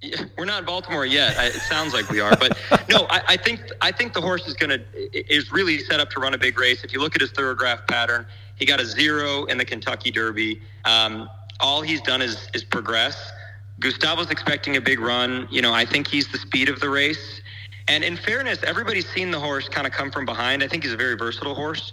Yeah, 0.00 0.24
we're 0.38 0.46
not 0.46 0.60
in 0.60 0.64
Baltimore 0.64 1.04
yet. 1.04 1.36
I, 1.36 1.48
it 1.48 1.60
sounds 1.68 1.92
like 1.92 2.08
we 2.08 2.18
are, 2.18 2.34
but 2.36 2.56
no. 2.88 3.06
I, 3.10 3.20
I, 3.28 3.36
think 3.36 3.60
I 3.82 3.92
think 3.92 4.14
the 4.14 4.22
horse 4.22 4.48
is 4.48 4.54
going 4.54 4.70
to 4.70 4.82
is 5.30 5.52
really 5.52 5.78
set 5.80 6.00
up 6.00 6.08
to 6.12 6.20
run 6.20 6.32
a 6.32 6.38
big 6.38 6.58
race. 6.58 6.84
If 6.84 6.94
you 6.94 7.00
look 7.00 7.14
at 7.14 7.20
his 7.20 7.30
Thoro-Graph 7.32 7.86
pattern, 7.88 8.26
he 8.54 8.64
got 8.64 8.80
a 8.80 8.86
zero 8.86 9.44
in 9.44 9.58
the 9.58 9.66
Kentucky 9.66 10.10
Derby. 10.10 10.62
Um, 10.86 11.28
all 11.60 11.82
he's 11.82 12.00
done 12.00 12.22
is 12.22 12.48
is 12.54 12.64
progress. 12.64 13.32
Gustavo's 13.80 14.30
expecting 14.30 14.76
a 14.76 14.80
big 14.80 14.98
run. 14.98 15.46
You 15.50 15.60
know, 15.60 15.74
I 15.74 15.84
think 15.84 16.08
he's 16.08 16.28
the 16.28 16.38
speed 16.38 16.70
of 16.70 16.80
the 16.80 16.88
race. 16.88 17.42
And 17.88 18.04
in 18.04 18.16
fairness, 18.16 18.62
everybody's 18.62 19.08
seen 19.08 19.30
the 19.30 19.40
horse 19.40 19.68
kind 19.68 19.86
of 19.86 19.92
come 19.92 20.10
from 20.10 20.26
behind. 20.26 20.62
I 20.62 20.68
think 20.68 20.84
he's 20.84 20.92
a 20.92 20.96
very 20.96 21.16
versatile 21.16 21.54
horse. 21.54 21.92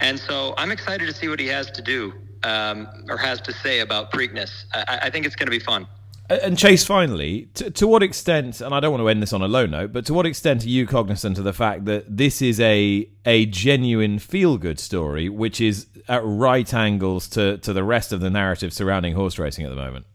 And 0.00 0.18
so 0.18 0.54
I'm 0.56 0.70
excited 0.70 1.06
to 1.06 1.12
see 1.14 1.28
what 1.28 1.40
he 1.40 1.46
has 1.48 1.70
to 1.72 1.82
do 1.82 2.12
um, 2.44 2.88
or 3.08 3.16
has 3.16 3.40
to 3.42 3.52
say 3.52 3.80
about 3.80 4.12
Preakness. 4.12 4.64
I, 4.72 5.00
I 5.02 5.10
think 5.10 5.26
it's 5.26 5.36
going 5.36 5.46
to 5.46 5.50
be 5.50 5.58
fun. 5.58 5.86
And 6.30 6.56
Chase, 6.56 6.86
finally, 6.86 7.48
to, 7.54 7.70
to, 7.70 7.86
what 7.86 8.02
extent, 8.02 8.62
and 8.62 8.74
I 8.74 8.80
don't 8.80 8.92
want 8.92 9.02
to 9.02 9.08
end 9.08 9.22
this 9.22 9.34
on 9.34 9.42
a 9.42 9.48
low 9.48 9.66
note, 9.66 9.92
but 9.92 10.06
to 10.06 10.14
what 10.14 10.24
extent 10.24 10.64
are 10.64 10.68
you 10.68 10.86
cognizant 10.86 11.36
of 11.36 11.44
the 11.44 11.52
fact 11.52 11.84
that 11.84 12.16
this 12.16 12.40
is 12.40 12.58
a 12.60 13.06
a 13.26 13.44
genuine 13.46 14.18
feel 14.18 14.56
good 14.56 14.80
story, 14.80 15.28
which 15.28 15.60
is 15.60 15.86
at 16.08 16.22
right 16.24 16.72
angles 16.72 17.28
to, 17.28 17.58
to 17.58 17.74
the 17.74 17.84
rest 17.84 18.10
of 18.10 18.20
the 18.20 18.30
narrative 18.30 18.72
surrounding 18.72 19.14
horse 19.14 19.38
racing 19.38 19.66
at 19.66 19.70
the 19.70 19.76
moment? 19.76 20.06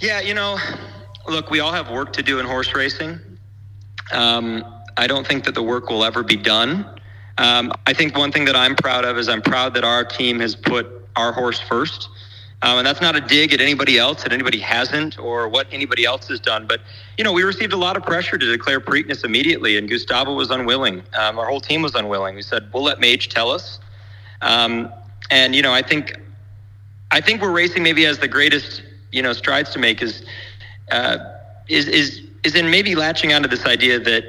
Yeah, 0.00 0.20
you 0.20 0.32
know, 0.32 0.58
look, 1.28 1.50
we 1.50 1.60
all 1.60 1.72
have 1.72 1.90
work 1.90 2.12
to 2.14 2.22
do 2.22 2.38
in 2.38 2.46
horse 2.46 2.74
racing. 2.74 3.20
Um, 4.12 4.64
I 4.96 5.06
don't 5.06 5.26
think 5.26 5.44
that 5.44 5.54
the 5.54 5.62
work 5.62 5.90
will 5.90 6.04
ever 6.04 6.22
be 6.22 6.36
done. 6.36 6.86
Um, 7.38 7.72
I 7.86 7.92
think 7.92 8.16
one 8.16 8.32
thing 8.32 8.44
that 8.46 8.56
I'm 8.56 8.74
proud 8.76 9.04
of 9.04 9.18
is 9.18 9.28
I'm 9.28 9.42
proud 9.42 9.74
that 9.74 9.84
our 9.84 10.04
team 10.04 10.40
has 10.40 10.56
put 10.56 10.86
our 11.16 11.32
horse 11.32 11.60
first. 11.60 12.08
Um, 12.62 12.78
and 12.78 12.86
that's 12.86 13.02
not 13.02 13.14
a 13.14 13.20
dig 13.20 13.52
at 13.52 13.60
anybody 13.60 13.98
else, 13.98 14.22
that 14.22 14.32
anybody 14.32 14.58
hasn't, 14.58 15.18
or 15.18 15.46
what 15.46 15.66
anybody 15.70 16.06
else 16.06 16.28
has 16.28 16.40
done. 16.40 16.66
But, 16.66 16.80
you 17.18 17.24
know, 17.24 17.32
we 17.32 17.42
received 17.42 17.74
a 17.74 17.76
lot 17.76 17.96
of 17.96 18.02
pressure 18.02 18.38
to 18.38 18.46
declare 18.46 18.80
Preakness 18.80 19.24
immediately, 19.24 19.76
and 19.76 19.88
Gustavo 19.88 20.34
was 20.34 20.50
unwilling. 20.50 21.02
Um, 21.12 21.38
our 21.38 21.46
whole 21.46 21.60
team 21.60 21.82
was 21.82 21.94
unwilling. 21.94 22.34
We 22.34 22.42
said, 22.42 22.70
we'll 22.72 22.82
let 22.82 22.98
Mage 22.98 23.28
tell 23.28 23.50
us. 23.50 23.78
Um, 24.40 24.90
and, 25.30 25.54
you 25.54 25.60
know, 25.60 25.72
I 25.72 25.82
think 25.82 26.18
I 27.10 27.20
think 27.20 27.40
we're 27.40 27.52
racing 27.52 27.82
maybe 27.82 28.04
as 28.06 28.18
the 28.18 28.28
greatest, 28.28 28.82
you 29.12 29.22
know, 29.22 29.32
strides 29.32 29.70
to 29.70 29.78
make 29.78 30.02
is 30.02 30.24
uh, 30.90 31.18
is 31.68 31.88
is 31.88 32.22
is 32.44 32.54
in 32.54 32.70
maybe 32.70 32.94
latching 32.94 33.32
onto 33.32 33.48
this 33.48 33.66
idea 33.66 33.98
that 33.98 34.24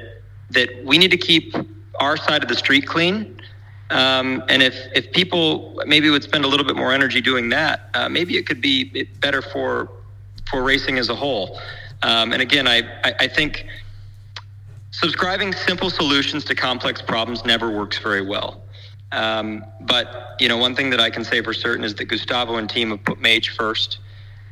that 0.50 0.84
we 0.84 0.98
need 0.98 1.10
to 1.10 1.16
keep 1.16 1.54
our 2.00 2.16
side 2.16 2.42
of 2.42 2.48
the 2.48 2.56
street 2.56 2.86
clean. 2.86 3.40
Um, 3.90 4.42
and 4.48 4.62
if, 4.62 4.74
if 4.94 5.10
people 5.12 5.80
maybe 5.86 6.10
would 6.10 6.22
spend 6.22 6.44
a 6.44 6.48
little 6.48 6.66
bit 6.66 6.76
more 6.76 6.92
energy 6.92 7.20
doing 7.20 7.48
that, 7.50 7.88
uh, 7.94 8.08
maybe 8.08 8.36
it 8.36 8.46
could 8.46 8.60
be 8.60 9.04
better 9.20 9.40
for 9.40 9.90
for 10.50 10.62
racing 10.62 10.98
as 10.98 11.08
a 11.08 11.14
whole. 11.14 11.60
Um, 12.02 12.32
and 12.32 12.40
again, 12.40 12.66
I, 12.66 12.78
I, 13.04 13.14
I 13.20 13.28
think 13.28 13.66
subscribing 14.92 15.52
simple 15.52 15.90
solutions 15.90 16.44
to 16.46 16.54
complex 16.54 17.02
problems 17.02 17.44
never 17.44 17.70
works 17.70 17.98
very 17.98 18.22
well. 18.22 18.62
Um, 19.12 19.64
but 19.82 20.36
you 20.38 20.48
know, 20.48 20.56
one 20.56 20.74
thing 20.74 20.90
that 20.90 21.00
I 21.00 21.10
can 21.10 21.24
say 21.24 21.42
for 21.42 21.52
certain 21.52 21.84
is 21.84 21.94
that 21.96 22.06
Gustavo 22.06 22.56
and 22.56 22.68
team 22.68 22.90
have 22.90 23.04
put 23.04 23.20
Mage 23.20 23.50
first. 23.50 23.98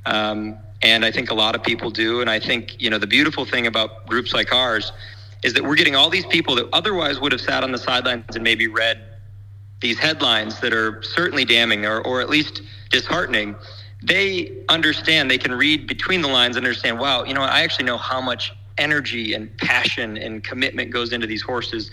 Um, 0.04 0.58
and 0.83 1.04
I 1.04 1.11
think 1.11 1.30
a 1.30 1.35
lot 1.35 1.54
of 1.54 1.62
people 1.62 1.90
do. 1.90 2.21
And 2.21 2.30
I 2.30 2.38
think, 2.38 2.80
you 2.80 2.90
know, 2.90 2.99
the 2.99 3.06
beautiful 3.06 3.45
thing 3.45 3.66
about 3.66 4.06
groups 4.06 4.33
like 4.33 4.52
ours 4.52 4.92
is 5.42 5.54
that 5.54 5.62
we're 5.62 5.76
getting 5.76 5.95
all 5.95 6.11
these 6.11 6.26
people 6.26 6.54
that 6.56 6.68
otherwise 6.73 7.21
would 7.21 7.33
have 7.33 7.40
sat 7.40 7.62
on 7.64 7.73
the 7.73 7.78
sidelines 7.78 8.35
and 8.35 8.42
maybe 8.42 8.66
read 8.68 9.02
these 9.80 9.99
headlines 9.99 10.61
that 10.61 10.73
are 10.73 11.02
certainly 11.02 11.45
damning 11.45 11.85
or, 11.85 12.00
or 12.00 12.21
at 12.21 12.28
least 12.28 12.62
disheartening. 12.90 13.54
They 14.02 14.64
understand, 14.68 15.30
they 15.30 15.38
can 15.38 15.52
read 15.52 15.87
between 15.87 16.23
the 16.23 16.28
lines 16.28 16.56
and 16.56 16.66
understand, 16.66 16.99
wow, 16.99 17.25
you 17.25 17.35
know, 17.35 17.42
I 17.42 17.62
actually 17.62 17.85
know 17.85 17.97
how 17.97 18.21
much 18.21 18.52
energy 18.78 19.35
and 19.35 19.56
passion 19.59 20.16
and 20.16 20.45
commitment 20.45 20.90
goes 20.90 21.12
into 21.12 21.26
these 21.26 21.42
horses. 21.42 21.90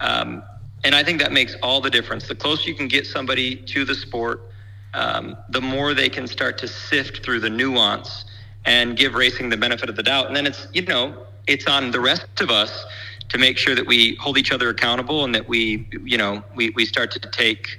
Um, 0.00 0.42
and 0.84 0.94
I 0.94 1.02
think 1.02 1.20
that 1.20 1.32
makes 1.32 1.54
all 1.62 1.80
the 1.80 1.90
difference. 1.90 2.26
The 2.26 2.34
closer 2.34 2.68
you 2.68 2.74
can 2.74 2.88
get 2.88 3.06
somebody 3.06 3.56
to 3.56 3.84
the 3.84 3.94
sport, 3.94 4.51
um, 4.94 5.36
the 5.48 5.60
more 5.60 5.94
they 5.94 6.08
can 6.08 6.26
start 6.26 6.58
to 6.58 6.68
sift 6.68 7.24
through 7.24 7.40
the 7.40 7.50
nuance 7.50 8.24
and 8.64 8.96
give 8.96 9.14
racing 9.14 9.48
the 9.48 9.56
benefit 9.56 9.88
of 9.88 9.96
the 9.96 10.02
doubt. 10.02 10.26
And 10.26 10.36
then 10.36 10.46
it's, 10.46 10.66
you 10.72 10.82
know, 10.82 11.26
it's 11.46 11.66
on 11.66 11.90
the 11.90 12.00
rest 12.00 12.40
of 12.40 12.50
us 12.50 12.84
to 13.28 13.38
make 13.38 13.58
sure 13.58 13.74
that 13.74 13.86
we 13.86 14.14
hold 14.16 14.38
each 14.38 14.52
other 14.52 14.68
accountable 14.68 15.24
and 15.24 15.34
that 15.34 15.48
we, 15.48 15.88
you 16.04 16.18
know, 16.18 16.42
we, 16.54 16.70
we 16.70 16.84
start 16.84 17.10
to 17.12 17.18
take, 17.18 17.78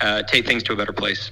uh, 0.00 0.22
take 0.22 0.46
things 0.46 0.62
to 0.64 0.72
a 0.72 0.76
better 0.76 0.92
place. 0.92 1.30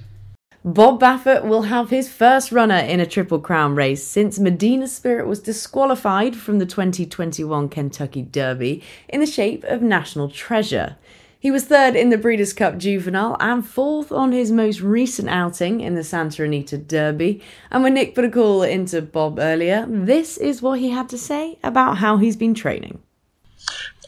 Bob 0.63 0.99
Baffert 0.99 1.45
will 1.45 1.63
have 1.63 1.91
his 1.91 2.11
first 2.11 2.51
runner 2.51 2.77
in 2.77 2.99
a 2.99 3.05
Triple 3.05 3.39
Crown 3.39 3.75
race 3.75 4.03
since 4.03 4.39
Medina 4.39 4.87
Spirit 4.87 5.27
was 5.27 5.39
disqualified 5.39 6.35
from 6.35 6.57
the 6.57 6.65
2021 6.65 7.69
Kentucky 7.69 8.23
Derby 8.23 8.81
in 9.07 9.19
the 9.19 9.27
shape 9.27 9.63
of 9.65 9.83
National 9.83 10.27
Treasure. 10.27 10.97
He 11.45 11.51
was 11.51 11.65
third 11.65 11.95
in 11.95 12.09
the 12.09 12.17
Breeders' 12.17 12.53
Cup 12.53 12.79
Juvenile 12.79 13.37
and 13.39 13.63
fourth 13.63 14.11
on 14.11 14.31
his 14.31 14.51
most 14.51 14.81
recent 14.81 15.29
outing 15.29 15.79
in 15.79 15.93
the 15.93 16.03
Santa 16.03 16.43
Anita 16.43 16.75
Derby. 16.75 17.39
And 17.69 17.83
when 17.83 17.93
Nick 17.93 18.15
put 18.15 18.25
a 18.25 18.31
call 18.31 18.63
into 18.63 18.99
Bob 19.03 19.37
earlier, 19.37 19.85
this 19.87 20.37
is 20.37 20.63
what 20.63 20.79
he 20.79 20.89
had 20.89 21.07
to 21.09 21.19
say 21.19 21.59
about 21.61 21.99
how 21.99 22.17
he's 22.17 22.35
been 22.35 22.55
training. 22.55 22.97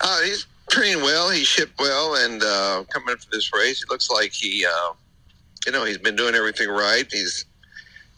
Uh, 0.01 0.21
he's 0.23 0.47
training 0.71 1.03
well. 1.03 1.29
He 1.29 1.43
shipped 1.43 1.79
well, 1.79 2.15
and 2.15 2.41
uh, 2.41 2.83
coming 2.89 3.09
in 3.09 3.17
for 3.19 3.29
this 3.29 3.53
race, 3.53 3.83
it 3.83 3.89
looks 3.91 4.09
like 4.09 4.33
he, 4.33 4.65
uh, 4.65 4.93
you 5.67 5.71
know, 5.71 5.85
he's 5.85 5.99
been 5.99 6.15
doing 6.15 6.33
everything 6.33 6.69
right. 6.69 7.05
He's 7.11 7.45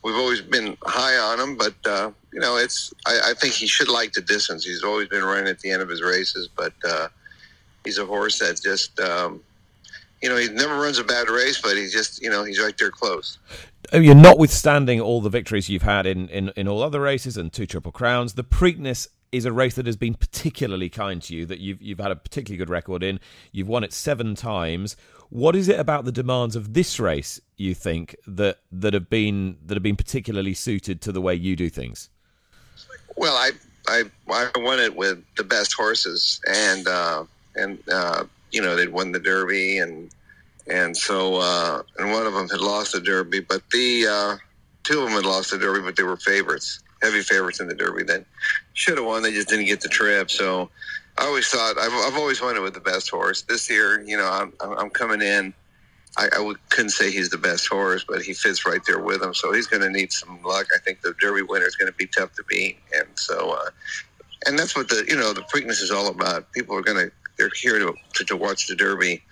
we've 0.01 0.15
always 0.15 0.39
been 0.39 0.77
high 0.83 1.17
on 1.17 1.41
him, 1.41 1.57
but 1.57 1.75
uh, 1.85 2.09
you 2.31 2.39
know, 2.39 2.55
it's 2.55 2.93
I, 3.05 3.31
I, 3.31 3.33
think 3.33 3.53
he 3.53 3.67
should 3.67 3.89
like 3.89 4.13
the 4.13 4.21
distance. 4.21 4.63
He's 4.63 4.81
always 4.81 5.09
been 5.09 5.25
running 5.25 5.49
at 5.49 5.59
the 5.59 5.71
end 5.71 5.81
of 5.81 5.89
his 5.89 6.01
races, 6.01 6.47
but 6.47 6.71
uh, 6.88 7.09
he's 7.89 7.98
a 7.98 8.05
horse 8.05 8.38
that 8.38 8.62
just 8.62 9.00
um, 9.00 9.41
you 10.22 10.29
know, 10.29 10.38
he 10.38 10.50
never 10.50 10.79
runs 10.79 11.00
a 11.00 11.03
bad 11.03 11.29
race, 11.29 11.62
but 11.62 11.75
he's 11.75 11.93
just, 11.93 12.22
you 12.22 12.29
know, 12.29 12.43
he's 12.43 12.60
right 12.60 12.77
there 12.77 12.91
close. 12.91 13.38
Oh, 13.93 14.00
you're 14.00 14.15
notwithstanding 14.15 15.00
all 15.00 15.22
the 15.22 15.29
victories 15.29 15.69
you've 15.69 15.84
had 15.84 16.05
in, 16.05 16.27
in, 16.29 16.51
in 16.55 16.67
all 16.67 16.84
other 16.84 17.01
races 17.01 17.38
and 17.38 17.51
two 17.51 17.65
triple 17.65 17.91
crowns, 17.91 18.34
the 18.34 18.43
Preakness 18.43 19.08
is 19.31 19.46
a 19.46 19.51
race 19.51 19.75
that 19.75 19.86
has 19.86 19.96
been 19.96 20.13
particularly 20.13 20.89
kind 20.89 21.22
to 21.24 21.36
you, 21.36 21.46
that 21.46 21.60
you've 21.60 21.81
you've 21.81 22.00
had 22.00 22.12
a 22.12 22.15
particularly 22.15 22.58
good 22.58 22.69
record 22.69 23.03
in. 23.03 23.19
You've 23.51 23.67
won 23.67 23.84
it 23.84 23.93
seven 23.93 24.36
times. 24.36 24.98
What 25.29 25.55
is 25.55 25.69
it 25.69 25.79
about 25.79 26.05
the 26.05 26.12
demands 26.12 26.55
of 26.55 26.74
this 26.74 27.00
race 27.00 27.39
you 27.55 27.75
think 27.75 28.15
that 28.25 28.58
that 28.72 28.96
have 28.96 29.10
been 29.10 29.58
that 29.65 29.75
have 29.75 29.84
been 29.84 29.96
particularly 29.96 30.55
suited 30.55 31.00
to 31.01 31.12
the 31.12 31.22
way 31.22 31.36
you 31.36 31.55
do 31.55 31.69
things? 31.69 32.10
Well, 33.15 33.36
I 33.36 33.51
I 33.88 34.03
I 34.29 34.50
won 34.58 34.79
it 34.79 34.96
with 34.96 35.24
the 35.38 35.43
best 35.43 35.74
horses, 35.74 36.41
and 36.48 36.88
uh, 36.88 37.25
and 37.59 37.79
uh, 37.91 38.23
you 38.51 38.61
know 38.61 38.75
they'd 38.75 38.89
won 38.89 39.11
the 39.11 39.19
Derby, 39.19 39.79
and 39.79 40.09
and 40.67 40.95
so 40.95 41.35
uh, 41.35 41.81
and 41.97 42.11
one 42.11 42.25
of 42.25 42.33
them 42.33 42.49
had 42.49 42.61
lost 42.61 42.93
the 42.93 43.01
Derby, 43.01 43.39
but 43.39 43.61
the 43.71 44.07
uh, 44.07 44.37
two 44.83 44.99
of 44.99 45.05
them 45.05 45.13
had 45.13 45.25
lost 45.25 45.51
the 45.51 45.57
Derby, 45.57 45.81
but 45.81 45.95
they 45.95 46.03
were 46.03 46.17
favorites, 46.17 46.81
heavy 47.01 47.21
favorites 47.21 47.59
in 47.59 47.67
the 47.67 47.75
Derby. 47.75 48.03
That 48.03 48.25
should 48.73 48.97
have 48.97 49.05
won, 49.05 49.23
they 49.23 49.33
just 49.33 49.49
didn't 49.49 49.65
get 49.65 49.81
the 49.81 49.89
trip. 49.89 50.31
So 50.31 50.69
I 51.17 51.25
always 51.25 51.47
thought 51.47 51.77
I've, 51.77 51.91
I've 51.91 52.17
always 52.17 52.41
wanted 52.41 52.61
with 52.61 52.73
the 52.73 52.79
best 52.79 53.09
horse. 53.09 53.41
This 53.43 53.69
year, 53.69 54.01
you 54.01 54.17
know, 54.17 54.29
I'm, 54.29 54.53
I'm 54.61 54.89
coming 54.89 55.21
in. 55.21 55.53
I, 56.17 56.27
I 56.37 56.39
would, 56.39 56.57
couldn't 56.69 56.89
say 56.89 57.11
he's 57.11 57.29
the 57.29 57.37
best 57.37 57.67
horse, 57.67 58.03
but 58.07 58.21
he 58.21 58.33
fits 58.33 58.65
right 58.65 58.81
there 58.87 58.99
with 58.99 59.21
him. 59.21 59.33
So 59.33 59.53
he's 59.53 59.67
going 59.67 59.83
to 59.83 59.89
need 59.89 60.11
some 60.11 60.41
luck. 60.43 60.67
I 60.75 60.79
think 60.79 61.01
the 61.01 61.13
Derby 61.21 61.43
winner 61.43 61.65
is 61.65 61.75
going 61.75 61.91
to 61.91 61.97
be 61.97 62.07
tough 62.07 62.33
to 62.33 62.43
beat, 62.49 62.79
and 62.93 63.07
so 63.15 63.51
uh, 63.51 63.69
and 64.47 64.57
that's 64.57 64.75
what 64.75 64.89
the 64.89 65.05
you 65.07 65.15
know 65.15 65.33
the 65.33 65.41
Preakness 65.41 65.81
is 65.81 65.91
all 65.91 66.07
about. 66.07 66.51
People 66.53 66.75
are 66.75 66.81
going 66.81 66.97
to 66.97 67.11
they're 67.39 67.50
here 67.55 67.79
to, 67.79 67.96
to, 68.13 68.25
to 68.25 68.38
watch 68.38 68.67
the 68.67 68.75
Derby, 68.75 69.24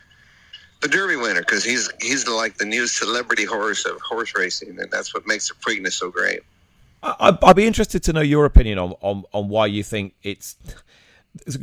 the 0.81 0.87
Derby 0.87 1.15
winner 1.15 1.41
because 1.41 1.63
he's 1.63 1.91
he's 2.01 2.27
like 2.27 2.57
the 2.57 2.65
new 2.65 2.87
celebrity 2.87 3.45
horse 3.45 3.85
of 3.85 4.01
horse 4.01 4.33
racing, 4.35 4.79
and 4.79 4.89
that's 4.89 5.13
what 5.13 5.27
makes 5.27 5.49
the 5.49 5.55
Preakness 5.55 5.93
so 5.93 6.09
great. 6.09 6.39
I, 7.03 7.37
I'd 7.43 7.55
be 7.55 7.67
interested 7.67 8.01
to 8.03 8.13
know 8.13 8.21
your 8.21 8.45
opinion 8.45 8.79
on, 8.79 8.93
on, 9.01 9.23
on 9.31 9.49
why 9.49 9.67
you 9.67 9.83
think 9.83 10.15
it's 10.23 10.55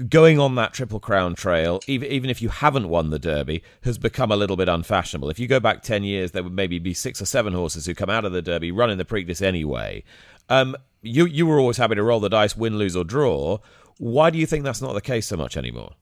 going 0.08 0.38
on 0.38 0.54
that 0.54 0.72
triple 0.72 1.00
crown 1.00 1.34
trail, 1.34 1.80
even 1.88 2.08
even 2.08 2.30
if 2.30 2.40
you 2.40 2.48
haven't 2.48 2.88
won 2.88 3.10
the 3.10 3.18
Derby, 3.18 3.64
has 3.82 3.98
become 3.98 4.30
a 4.30 4.36
little 4.36 4.56
bit 4.56 4.68
unfashionable. 4.68 5.30
If 5.30 5.38
you 5.38 5.48
go 5.48 5.58
back 5.58 5.82
ten 5.82 6.04
years, 6.04 6.30
there 6.30 6.42
would 6.42 6.52
maybe 6.52 6.78
be 6.78 6.94
six 6.94 7.20
or 7.20 7.26
seven 7.26 7.52
horses 7.52 7.86
who 7.86 7.94
come 7.94 8.10
out 8.10 8.24
of 8.24 8.32
the 8.32 8.42
Derby 8.42 8.70
running 8.70 8.98
the 8.98 9.04
Preakness 9.04 9.42
anyway. 9.42 10.04
Um, 10.48 10.76
you 11.02 11.26
you 11.26 11.46
were 11.46 11.58
always 11.58 11.78
happy 11.78 11.94
to 11.96 12.02
roll 12.02 12.20
the 12.20 12.28
dice, 12.28 12.56
win, 12.56 12.78
lose, 12.78 12.94
or 12.94 13.04
draw. 13.04 13.58
Why 13.98 14.30
do 14.30 14.38
you 14.38 14.46
think 14.46 14.64
that's 14.64 14.82
not 14.82 14.92
the 14.92 15.00
case 15.00 15.26
so 15.26 15.36
much 15.36 15.56
anymore? 15.56 15.92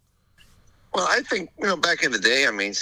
Well, 0.94 1.06
I 1.08 1.20
think 1.22 1.50
you 1.58 1.66
know 1.66 1.76
back 1.76 2.02
in 2.02 2.12
the 2.12 2.18
day, 2.18 2.46
I 2.46 2.50
mean, 2.50 2.74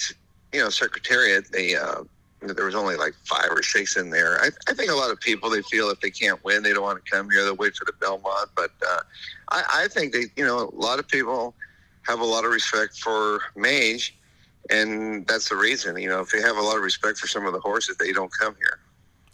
you 0.53 0.61
know, 0.61 0.69
Secretariat, 0.71 1.51
they 1.53 1.77
uh, 1.77 2.03
there 2.43 2.65
was 2.65 2.75
only 2.75 2.97
like 2.97 3.15
five 3.25 3.51
or 3.51 3.63
six 3.63 3.97
in 3.97 4.11
there. 4.11 4.41
I, 4.41 4.49
I 4.69 4.75
think 4.75 4.91
a 4.91 4.95
lot 4.95 5.11
of 5.11 5.21
people 5.21 5.51
they 5.51 5.63
feel 5.63 5.91
if 5.91 6.01
they 6.01 6.11
can't 6.11 6.43
win, 6.45 6.63
they 6.63 6.73
don't 6.73 6.83
want 6.83 7.03
to 7.05 7.11
come 7.11 7.31
here. 7.31 7.45
They'll 7.45 7.57
wait 7.57 7.77
for 7.77 7.85
the 7.85 7.93
Belmont. 8.01 8.51
But 8.57 8.71
uh, 8.89 9.01
I, 9.51 9.65
I 9.85 9.89
think 9.89 10.13
they, 10.13 10.25
you 10.37 10.45
know, 10.45 10.71
a 10.71 10.75
lot 10.75 10.99
of 10.99 11.07
people 11.09 11.55
have 12.07 12.21
a 12.21 12.25
lot 12.25 12.45
of 12.45 12.51
respect 12.51 12.99
for 12.99 13.41
Mage, 13.57 14.17
and 14.71 15.27
that's 15.27 15.49
the 15.51 15.57
reason. 15.57 15.97
You 15.99 16.09
know, 16.09 16.21
if 16.21 16.31
they 16.31 16.41
have 16.41 16.57
a 16.57 16.63
lot 16.63 16.77
of 16.77 16.83
respect 16.83 17.19
for 17.19 17.27
some 17.27 17.47
of 17.47 17.53
the 17.53 17.61
horses, 17.61 17.97
they 17.99 18.13
don't 18.13 18.33
come 18.33 18.57
here. 18.57 18.79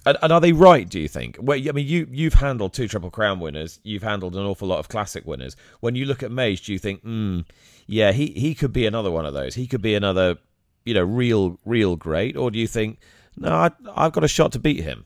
And, 0.06 0.16
and 0.22 0.32
are 0.32 0.40
they 0.40 0.52
right? 0.52 0.88
Do 0.88 0.98
you 0.98 1.08
think? 1.08 1.36
Well, 1.40 1.58
I 1.58 1.72
mean, 1.72 1.86
you 1.86 2.08
you've 2.10 2.34
handled 2.34 2.72
two 2.72 2.88
Triple 2.88 3.10
Crown 3.10 3.40
winners. 3.40 3.80
You've 3.82 4.02
handled 4.02 4.36
an 4.36 4.46
awful 4.46 4.68
lot 4.68 4.78
of 4.78 4.88
Classic 4.88 5.26
winners. 5.26 5.56
When 5.80 5.94
you 5.94 6.06
look 6.06 6.22
at 6.22 6.30
Mage, 6.30 6.64
do 6.64 6.72
you 6.72 6.78
think, 6.78 7.02
hmm, 7.02 7.40
yeah, 7.86 8.12
he 8.12 8.28
he 8.28 8.54
could 8.54 8.72
be 8.72 8.86
another 8.86 9.10
one 9.10 9.26
of 9.26 9.34
those. 9.34 9.54
He 9.54 9.66
could 9.66 9.82
be 9.82 9.94
another 9.94 10.38
you 10.86 10.94
know, 10.94 11.04
real, 11.04 11.58
real 11.66 11.96
great, 11.96 12.36
or 12.36 12.50
do 12.50 12.58
you 12.58 12.66
think, 12.66 12.98
no, 13.36 13.50
I, 13.50 13.70
I've 13.94 14.12
got 14.12 14.24
a 14.24 14.28
shot 14.28 14.52
to 14.52 14.58
beat 14.58 14.80
him? 14.80 15.04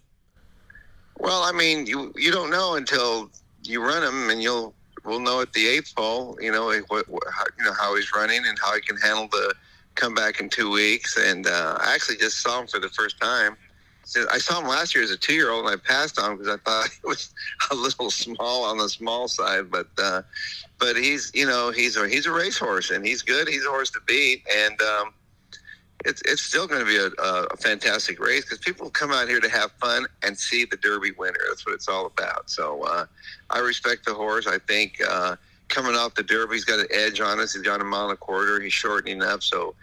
Well, 1.19 1.42
I 1.42 1.52
mean, 1.52 1.87
you 1.87 2.12
you 2.16 2.30
don't 2.30 2.50
know 2.50 2.76
until 2.76 3.30
you 3.65 3.82
run 3.82 4.02
him, 4.02 4.30
and 4.30 4.43
you'll 4.43 4.75
we'll 5.04 5.21
know 5.21 5.41
at 5.41 5.52
the 5.52 5.67
eighth 5.67 5.93
hole, 5.97 6.39
you 6.41 6.52
know, 6.52 6.73
what, 6.89 7.08
what 7.08 7.23
how, 7.32 7.45
you 7.58 7.65
know 7.65 7.75
how 7.75 7.97
he's 7.97 8.13
running 8.15 8.47
and 8.47 8.58
how 8.58 8.75
he 8.75 8.80
can 8.80 8.97
handle 8.99 9.26
the 9.28 9.54
comeback 9.97 10.41
in 10.41 10.49
two 10.49 10.71
weeks. 10.71 11.17
And 11.19 11.47
uh, 11.47 11.78
I 11.80 11.95
actually 11.95 12.17
just 12.17 12.41
saw 12.41 12.60
him 12.60 12.67
for 12.67 12.78
the 12.78 12.91
first 12.91 13.21
time. 13.21 13.56
I 14.30 14.39
saw 14.39 14.60
him 14.60 14.67
last 14.67 14.95
year 14.95 15.04
as 15.04 15.10
a 15.10 15.17
two-year-old, 15.17 15.67
and 15.67 15.75
I 15.75 15.76
passed 15.76 16.19
on 16.19 16.36
because 16.36 16.52
I 16.52 16.56
thought 16.58 16.89
he 17.02 17.06
was 17.06 17.32
a 17.71 17.75
little 17.75 18.10
small 18.10 18.65
on 18.65 18.78
the 18.78 18.89
small 18.89 19.28
side. 19.28 19.71
But 19.71 19.89
uh, 19.99 20.23
but 20.78 20.97
he's 20.97 21.30
you 21.34 21.47
know 21.47 21.71
he's 21.71 21.97
a 21.97 22.08
he's 22.08 22.26
a 22.26 22.32
racehorse, 22.32 22.91
and 22.91 23.06
he's 23.06 23.23
good. 23.23 23.49
He's 23.49 23.65
a 23.65 23.71
horse 23.71 23.91
to 23.91 24.00
beat, 24.06 24.45
and 24.54 24.80
um, 24.82 25.15
it's 26.04 26.23
it's 26.25 26.43
still 26.43 26.67
going 26.67 26.80
to 26.80 26.86
be 26.86 26.97
a, 26.97 27.23
a 27.23 27.56
fantastic 27.56 28.19
race 28.21 28.45
because 28.45 28.58
people 28.58 28.91
come 28.91 29.13
out 29.13 29.28
here 29.28 29.41
to 29.41 29.49
have 29.49 29.71
fun 29.73 30.06
and 30.23 30.36
see 30.39 30.65
the 30.65 30.76
Derby 30.76 31.13
winner. 31.13 31.39
That's 31.49 31.67
what 31.67 31.75
it's 31.75 31.89
all 31.89 32.06
about. 32.06 32.50
So 32.50 32.82
uh, 32.82 33.06
I 33.50 33.58
respect 33.58 34.06
the 34.06 34.15
horse. 34.15 34.47
I 34.47 34.58
think 34.58 35.00
uh, 35.06 35.36
coming 35.69 35.95
off 35.95 36.15
the 36.15 36.23
Derby, 36.23 36.54
he's 36.54 36.65
got 36.65 36.80
an 36.80 36.86
edge 36.91 37.21
on 37.21 37.39
us. 37.41 37.52
He's 37.52 37.63
got 37.63 37.80
a 37.80 37.84
mile 37.84 38.04
and 38.04 38.13
a 38.15 38.17
quarter. 38.17 38.60
He's 38.60 38.73
shortening 38.73 39.23
up. 39.23 39.43
So 39.43 39.75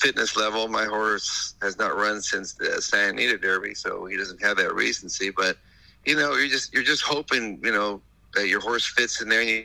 fitness 0.00 0.36
level, 0.36 0.68
my 0.68 0.84
horse 0.84 1.54
has 1.62 1.78
not 1.78 1.96
run 1.96 2.20
since 2.20 2.54
the 2.54 2.80
Santa 2.80 3.10
Anita 3.10 3.38
Derby, 3.38 3.74
so 3.74 4.06
he 4.06 4.16
doesn't 4.16 4.42
have 4.42 4.56
that 4.56 4.74
recency. 4.74 5.30
But 5.30 5.58
you 6.04 6.16
know, 6.16 6.34
you're 6.34 6.48
just 6.48 6.72
you're 6.72 6.82
just 6.82 7.02
hoping 7.02 7.60
you 7.62 7.72
know 7.72 8.00
that 8.34 8.48
your 8.48 8.60
horse 8.60 8.86
fits 8.86 9.20
in 9.20 9.28
there 9.28 9.40
and 9.40 9.48
you 9.48 9.64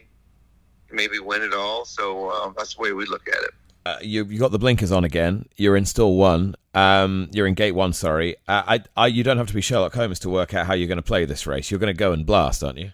maybe 0.92 1.20
win 1.20 1.42
it 1.42 1.54
all. 1.54 1.86
So 1.86 2.30
uh, 2.30 2.54
that's 2.58 2.76
the 2.76 2.82
way 2.82 2.94
we 2.94 3.06
look 3.06 3.28
at 3.28 3.44
it 3.44 3.54
uh, 3.88 3.98
you 4.02 4.26
you 4.26 4.38
got 4.38 4.52
the 4.52 4.60
blinkers 4.60 4.92
on 4.92 5.04
again. 5.06 5.46
You're 5.56 5.78
in 5.78 5.86
stall 5.86 6.18
one. 6.18 6.56
Um, 6.74 7.30
you're 7.32 7.48
in 7.48 7.54
gate 7.54 7.72
one. 7.72 7.94
Sorry, 7.94 8.36
uh, 8.48 8.64
I, 8.68 8.84
I, 8.98 9.08
you 9.08 9.24
don't 9.24 9.38
have 9.38 9.48
to 9.48 9.54
be 9.54 9.62
Sherlock 9.62 9.94
Holmes 9.94 10.20
to 10.20 10.30
work 10.30 10.54
out 10.54 10.68
how 10.68 10.74
you're 10.74 10.90
going 10.90 10.98
to 10.98 11.02
play 11.04 11.26
this 11.26 11.48
race. 11.48 11.72
You're 11.72 11.80
going 11.80 11.94
to 11.94 11.98
go 11.98 12.12
and 12.12 12.26
blast, 12.26 12.64
aren't 12.64 12.78
you? 12.78 12.92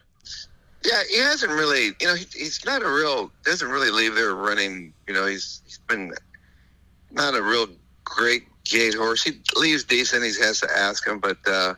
Yeah, 0.85 1.01
he 1.09 1.17
hasn't 1.17 1.51
really. 1.51 1.91
You 1.99 2.07
know, 2.07 2.15
he, 2.15 2.25
he's 2.33 2.63
not 2.65 2.83
a 2.83 2.89
real. 2.89 3.31
Doesn't 3.43 3.67
really 3.67 3.89
leave 3.89 4.13
there 4.15 4.35
running. 4.35 4.93
You 5.07 5.15
know, 5.15 5.25
he's 5.25 5.61
he's 5.65 5.79
been 5.89 6.13
not 7.13 7.35
a 7.35 7.41
real 7.41 7.67
great 8.03 8.43
gate 8.63 8.93
horse. 8.93 9.23
He 9.23 9.33
leaves 9.55 9.83
decent. 9.83 10.23
He 10.23 10.29
has 10.41 10.59
to 10.61 10.69
ask 10.77 11.05
him, 11.05 11.19
but 11.19 11.37
uh, 11.47 11.75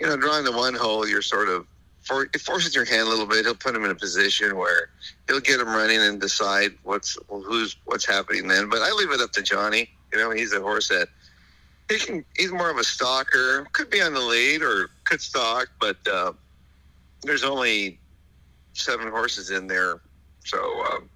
you 0.00 0.06
know, 0.06 0.16
drawing 0.16 0.44
the 0.44 0.52
one 0.52 0.74
hole, 0.74 1.06
you're 1.06 1.22
sort 1.22 1.48
of 1.48 1.66
for, 2.02 2.24
it 2.24 2.40
forces 2.40 2.74
your 2.74 2.86
hand 2.86 3.02
a 3.02 3.10
little 3.10 3.26
bit. 3.26 3.44
He'll 3.44 3.54
put 3.54 3.74
him 3.74 3.84
in 3.84 3.90
a 3.90 3.94
position 3.94 4.56
where 4.56 4.90
he'll 5.26 5.40
get 5.40 5.60
him 5.60 5.68
running 5.68 6.00
and 6.00 6.20
decide 6.20 6.72
what's 6.82 7.18
who's 7.28 7.76
what's 7.84 8.06
happening 8.06 8.48
then. 8.48 8.68
But 8.68 8.82
I 8.82 8.92
leave 8.92 9.10
it 9.10 9.20
up 9.20 9.32
to 9.32 9.42
Johnny. 9.42 9.90
You 10.12 10.18
know, 10.18 10.30
he's 10.30 10.52
a 10.52 10.60
horse 10.60 10.88
that 10.88 11.08
he 11.90 11.98
can. 11.98 12.24
He's 12.36 12.52
more 12.52 12.70
of 12.70 12.78
a 12.78 12.84
stalker. 12.84 13.66
Could 13.72 13.90
be 13.90 14.00
on 14.00 14.14
the 14.14 14.20
lead 14.20 14.62
or 14.62 14.88
could 15.04 15.20
stalk, 15.20 15.68
but 15.78 15.96
uh, 16.10 16.32
there's 17.22 17.44
only 17.44 17.98
seven 18.72 19.08
horses 19.10 19.50
in 19.50 19.66
there, 19.66 20.00
so. 20.44 20.58
Um, 20.92 21.10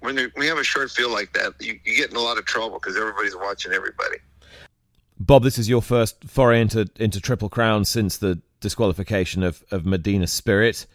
when, 0.00 0.16
you 0.16 0.30
have 0.48 0.58
a 0.58 0.64
short 0.64 0.90
field 0.90 1.12
like 1.12 1.32
that, 1.32 1.54
you, 1.60 1.78
you 1.84 1.96
get 1.96 2.10
in 2.10 2.16
a 2.16 2.20
lot 2.20 2.38
of 2.38 2.44
trouble 2.44 2.78
because 2.78 2.96
everybody's 2.96 3.36
watching 3.36 3.72
everybody. 3.72 4.18
Bob, 5.18 5.42
this 5.42 5.58
is 5.58 5.68
your 5.68 5.80
first 5.80 6.24
foray 6.24 6.60
into 6.60 6.88
into 6.96 7.20
Triple 7.20 7.48
Crown 7.48 7.84
since 7.84 8.18
the 8.18 8.40
disqualification 8.60 9.42
of, 9.42 9.64
of 9.70 9.86
Medina 9.86 10.26
Spirit. 10.26 10.86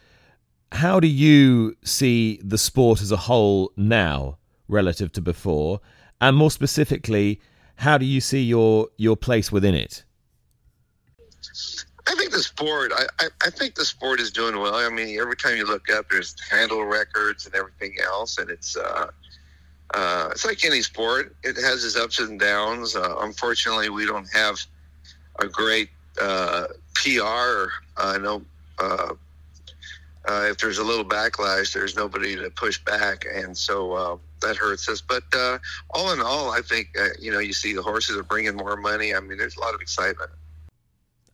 How 0.72 1.00
do 1.00 1.06
you 1.06 1.76
see 1.84 2.40
the 2.42 2.56
sport 2.56 3.02
as 3.02 3.12
a 3.12 3.16
whole 3.16 3.72
now 3.76 4.38
relative 4.68 5.12
to 5.12 5.20
before? 5.20 5.80
And 6.20 6.36
more 6.36 6.50
specifically, 6.50 7.40
how 7.76 7.98
do 7.98 8.06
you 8.06 8.20
see 8.20 8.42
your, 8.42 8.88
your 8.96 9.16
place 9.16 9.50
within 9.50 9.74
it? 9.74 10.04
I 12.08 12.14
think 12.16 12.32
the 12.32 12.42
sport. 12.42 12.92
I, 12.94 13.06
I, 13.20 13.26
I, 13.44 13.50
think 13.50 13.76
the 13.76 13.84
sport 13.84 14.20
is 14.20 14.30
doing 14.32 14.58
well. 14.58 14.74
I 14.74 14.88
mean, 14.88 15.18
every 15.20 15.36
time 15.36 15.56
you 15.56 15.64
look 15.64 15.88
up, 15.90 16.10
there's 16.10 16.34
handle 16.50 16.84
records 16.84 17.46
and 17.46 17.54
everything 17.54 17.94
else, 18.02 18.38
and 18.38 18.50
it's 18.50 18.76
uh, 18.76 19.10
uh, 19.94 20.28
it's 20.32 20.44
like 20.44 20.64
any 20.64 20.82
sport. 20.82 21.36
It 21.44 21.56
has 21.56 21.84
its 21.84 21.96
ups 21.96 22.18
and 22.18 22.40
downs. 22.40 22.96
Uh, 22.96 23.16
unfortunately, 23.20 23.88
we 23.88 24.04
don't 24.04 24.28
have 24.32 24.58
a 25.38 25.46
great 25.46 25.90
uh, 26.20 26.66
PR, 26.94 27.68
I 27.96 28.18
know 28.18 28.42
uh, 28.78 29.14
uh, 30.28 30.46
if 30.48 30.58
there's 30.58 30.78
a 30.78 30.84
little 30.84 31.04
backlash, 31.04 31.72
there's 31.72 31.96
nobody 31.96 32.36
to 32.36 32.50
push 32.50 32.78
back, 32.84 33.24
and 33.32 33.56
so 33.56 33.92
uh, 33.92 34.16
that 34.40 34.56
hurts 34.56 34.88
us. 34.88 35.00
But 35.00 35.24
uh, 35.34 35.58
all 35.90 36.12
in 36.12 36.20
all, 36.20 36.50
I 36.50 36.60
think 36.60 36.94
you 37.18 37.32
know 37.32 37.40
you 37.40 37.52
see 37.52 37.72
the 37.72 37.82
horses 37.82 38.16
are 38.16 38.22
bringing 38.22 38.54
more 38.54 38.76
money. 38.76 39.14
I 39.14 39.20
mean, 39.20 39.38
there's 39.38 39.56
a 39.56 39.60
lot 39.60 39.74
of 39.74 39.80
excitement. 39.80 40.30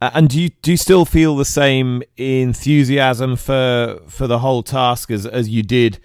And 0.00 0.28
do 0.28 0.40
you 0.40 0.50
do 0.62 0.70
you 0.70 0.76
still 0.76 1.04
feel 1.04 1.36
the 1.36 1.44
same 1.44 2.02
enthusiasm 2.16 3.36
for 3.36 4.00
for 4.06 4.26
the 4.26 4.38
whole 4.38 4.62
task 4.62 5.10
as 5.10 5.26
as 5.26 5.48
you 5.48 5.62
did 5.62 5.98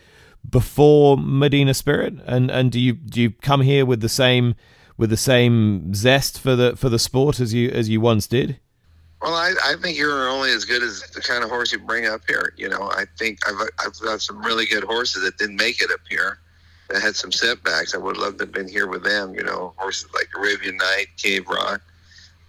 before 0.49 1.17
Medina 1.17 1.73
Spirit? 1.73 2.15
And 2.25 2.49
and 2.49 2.71
do 2.71 2.79
you 2.79 2.93
do 2.93 3.21
you 3.21 3.31
come 3.31 3.61
here 3.61 3.85
with 3.85 4.01
the 4.01 4.09
same 4.09 4.55
with 4.97 5.11
the 5.11 5.17
same 5.17 5.93
zest 5.93 6.39
for 6.39 6.55
the 6.55 6.75
for 6.75 6.89
the 6.89 6.97
sport 6.97 7.39
as 7.39 7.53
you 7.53 7.69
as 7.69 7.87
you 7.87 8.01
once 8.01 8.25
did? 8.25 8.59
Well, 9.21 9.35
I, 9.35 9.53
I 9.63 9.75
think 9.81 9.97
you're 9.97 10.27
only 10.27 10.51
as 10.51 10.65
good 10.65 10.83
as 10.83 11.01
the 11.13 11.21
kind 11.21 11.45
of 11.45 11.49
horse 11.49 11.71
you 11.71 11.79
bring 11.79 12.05
up 12.05 12.21
here. 12.27 12.53
You 12.57 12.67
know, 12.67 12.91
I 12.91 13.05
think 13.17 13.39
I've 13.47 13.69
I've 13.79 13.97
got 13.99 14.21
some 14.21 14.41
really 14.41 14.65
good 14.65 14.83
horses 14.83 15.23
that 15.23 15.37
didn't 15.37 15.55
make 15.55 15.81
it 15.81 15.91
up 15.91 16.01
here, 16.09 16.39
that 16.89 17.01
had 17.01 17.15
some 17.15 17.31
setbacks. 17.31 17.93
I 17.93 17.99
would 17.99 18.17
love 18.17 18.37
to 18.37 18.45
have 18.45 18.51
been 18.51 18.67
here 18.67 18.87
with 18.87 19.03
them. 19.03 19.33
You 19.35 19.43
know, 19.43 19.73
horses 19.77 20.09
like 20.13 20.29
Arabian 20.35 20.77
Knight, 20.77 21.07
Cave 21.17 21.47
Rock. 21.47 21.81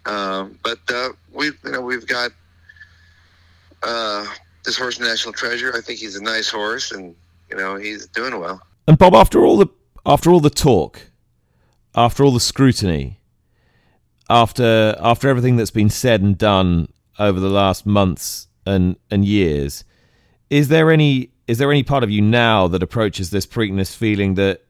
Um, 0.07 0.59
but 0.63 0.79
uh, 0.89 1.11
we, 1.33 1.47
you 1.47 1.73
know, 1.73 1.81
we've 1.81 2.07
got 2.07 2.31
uh, 3.83 4.27
this 4.65 4.77
horse, 4.77 4.99
National 5.01 5.33
Treasure. 5.33 5.73
I 5.75 5.81
think 5.81 5.99
he's 5.99 6.17
a 6.17 6.23
nice 6.23 6.49
horse, 6.49 6.93
and 6.93 7.15
you 7.51 7.57
know, 7.57 7.77
he's 7.77 8.07
doing 8.09 8.39
well. 8.39 8.61
And 8.87 8.99
Bob, 8.99 9.15
after 9.15 9.45
all 9.45 9.57
the 9.57 9.69
after 10.05 10.31
all 10.31 10.41
the 10.41 10.51
talk, 10.51 11.11
after 11.95 12.25
all 12.25 12.33
the 12.33 12.41
scrutiny, 12.41 13.21
after 14.29 14.97
after 15.01 15.29
everything 15.29 15.57
that's 15.57 15.71
been 15.71 15.91
said 15.91 16.23
and 16.23 16.37
done 16.37 16.89
over 17.19 17.41
the 17.41 17.51
last 17.51 17.87
months 17.87 18.49
and 18.67 18.97
and 19.11 19.25
years, 19.25 19.85
is 20.51 20.69
there 20.69 20.91
any 20.91 21.31
is 21.47 21.59
there 21.59 21.71
any 21.71 21.83
part 21.83 22.03
of 22.03 22.11
you 22.11 22.23
now 22.23 22.69
that 22.69 22.83
approaches 22.83 23.31
this 23.31 23.47
Preakness 23.47 23.95
feeling 23.95 24.35
that 24.35 24.64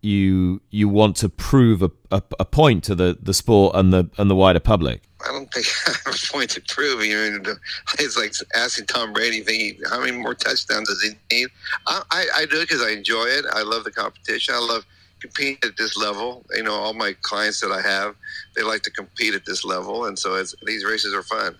you 0.00 0.60
you 0.70 0.88
want 0.88 1.16
to 1.16 1.28
prove 1.28 1.82
a, 1.82 1.90
a, 2.10 2.22
a, 2.38 2.44
point 2.44 2.84
to 2.84 2.94
the, 2.94 3.18
the 3.20 3.34
sport 3.34 3.74
and 3.74 3.92
the 3.92 4.08
and 4.16 4.30
the 4.30 4.34
wider 4.34 4.60
public? 4.60 5.02
I 5.26 5.32
don't 5.32 5.52
think 5.52 5.66
I 5.86 5.92
have 6.04 6.14
a 6.14 6.32
point 6.32 6.50
to 6.50 6.60
prove. 6.68 7.04
You 7.04 7.38
know, 7.40 7.54
it's 7.98 8.16
like 8.16 8.32
asking 8.54 8.86
Tom 8.86 9.12
Brady, 9.12 9.78
how 9.90 10.00
many 10.00 10.12
more 10.12 10.34
touchdowns 10.34 10.88
does 10.88 11.02
he 11.02 11.10
need? 11.34 11.48
I, 11.86 12.02
I, 12.10 12.26
I 12.36 12.46
do 12.46 12.58
it 12.60 12.68
because 12.68 12.82
I 12.82 12.90
enjoy 12.90 13.24
it. 13.24 13.44
I 13.52 13.62
love 13.62 13.84
the 13.84 13.90
competition. 13.90 14.54
I 14.54 14.60
love 14.60 14.84
competing 15.20 15.58
at 15.64 15.76
this 15.76 15.96
level. 15.96 16.44
You 16.54 16.62
know, 16.62 16.74
all 16.74 16.94
my 16.94 17.14
clients 17.22 17.60
that 17.60 17.72
I 17.72 17.82
have, 17.82 18.14
they 18.54 18.62
like 18.62 18.82
to 18.82 18.90
compete 18.90 19.34
at 19.34 19.44
this 19.44 19.64
level, 19.64 20.06
and 20.06 20.18
so 20.18 20.40
these 20.62 20.84
races 20.84 21.12
are 21.12 21.22
fun. 21.22 21.56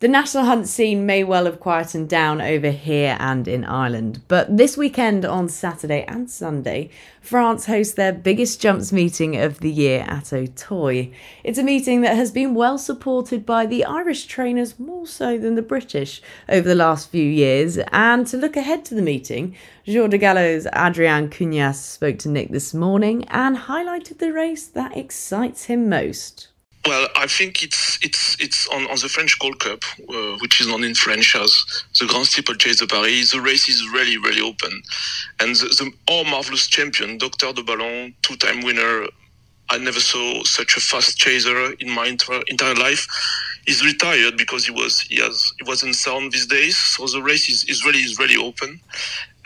The 0.00 0.06
national 0.06 0.44
hunt 0.44 0.68
scene 0.68 1.06
may 1.06 1.24
well 1.24 1.46
have 1.46 1.58
quietened 1.58 2.08
down 2.08 2.40
over 2.40 2.70
here 2.70 3.16
and 3.18 3.48
in 3.48 3.64
Ireland, 3.64 4.22
but 4.28 4.56
this 4.56 4.76
weekend 4.76 5.24
on 5.24 5.48
Saturday 5.48 6.04
and 6.06 6.30
Sunday, 6.30 6.90
France 7.20 7.66
hosts 7.66 7.94
their 7.94 8.12
biggest 8.12 8.60
jumps 8.60 8.92
meeting 8.92 9.36
of 9.36 9.58
the 9.58 9.72
year 9.72 10.04
at 10.06 10.32
Auteuil. 10.32 11.10
It's 11.42 11.58
a 11.58 11.64
meeting 11.64 12.02
that 12.02 12.14
has 12.14 12.30
been 12.30 12.54
well 12.54 12.78
supported 12.78 13.44
by 13.44 13.66
the 13.66 13.84
Irish 13.84 14.26
trainers 14.26 14.78
more 14.78 15.04
so 15.04 15.36
than 15.36 15.56
the 15.56 15.62
British 15.62 16.22
over 16.48 16.68
the 16.68 16.76
last 16.76 17.10
few 17.10 17.28
years, 17.28 17.76
and 17.90 18.24
to 18.28 18.36
look 18.36 18.56
ahead 18.56 18.84
to 18.84 18.94
the 18.94 19.02
meeting, 19.02 19.56
Jour 19.84 20.06
de 20.06 20.18
Galop's 20.18 20.68
Adrian 20.76 21.28
Cugnasse 21.28 21.82
spoke 21.82 22.20
to 22.20 22.28
Nick 22.28 22.52
this 22.52 22.72
morning 22.72 23.24
and 23.30 23.56
highlighted 23.56 24.18
the 24.18 24.32
race 24.32 24.68
that 24.68 24.96
excites 24.96 25.64
him 25.64 25.88
most. 25.88 26.50
Well, 26.86 27.08
I 27.16 27.26
think 27.26 27.62
it's 27.62 27.98
it's 28.02 28.36
it's 28.40 28.66
on, 28.68 28.82
on 28.84 28.96
the 29.02 29.08
French 29.08 29.38
Gold 29.38 29.60
Cup, 29.60 29.82
uh, 30.08 30.38
which 30.40 30.60
is 30.60 30.68
known 30.68 30.84
in 30.84 30.94
French 30.94 31.36
as 31.36 31.64
the 31.98 32.06
Grand 32.06 32.26
Steeplechase 32.26 32.78
de 32.78 32.86
Paris. 32.86 33.32
The 33.32 33.40
race 33.40 33.68
is 33.68 33.86
really 33.92 34.16
really 34.16 34.40
open, 34.40 34.82
and 35.40 35.54
the, 35.56 35.66
the 35.66 35.92
all 36.08 36.24
marvelous 36.24 36.66
champion, 36.66 37.18
Docteur 37.18 37.52
de 37.52 37.62
Ballon, 37.62 38.14
two-time 38.22 38.62
winner. 38.62 39.06
I 39.70 39.76
never 39.76 40.00
saw 40.00 40.42
such 40.44 40.78
a 40.78 40.80
fast 40.80 41.18
chaser 41.18 41.72
in 41.74 41.90
my 41.90 42.06
entire, 42.06 42.40
entire 42.48 42.74
life. 42.74 43.06
He's 43.66 43.84
retired 43.84 44.38
because 44.38 44.64
he 44.64 44.72
was 44.72 45.02
he 45.02 45.20
has 45.20 45.52
he 45.58 45.68
wasn't 45.68 45.94
sound 45.94 46.32
these 46.32 46.46
days. 46.46 46.78
So 46.78 47.06
the 47.06 47.22
race 47.22 47.50
is, 47.50 47.64
is 47.64 47.84
really 47.84 47.98
is 47.98 48.18
really 48.18 48.36
open, 48.36 48.80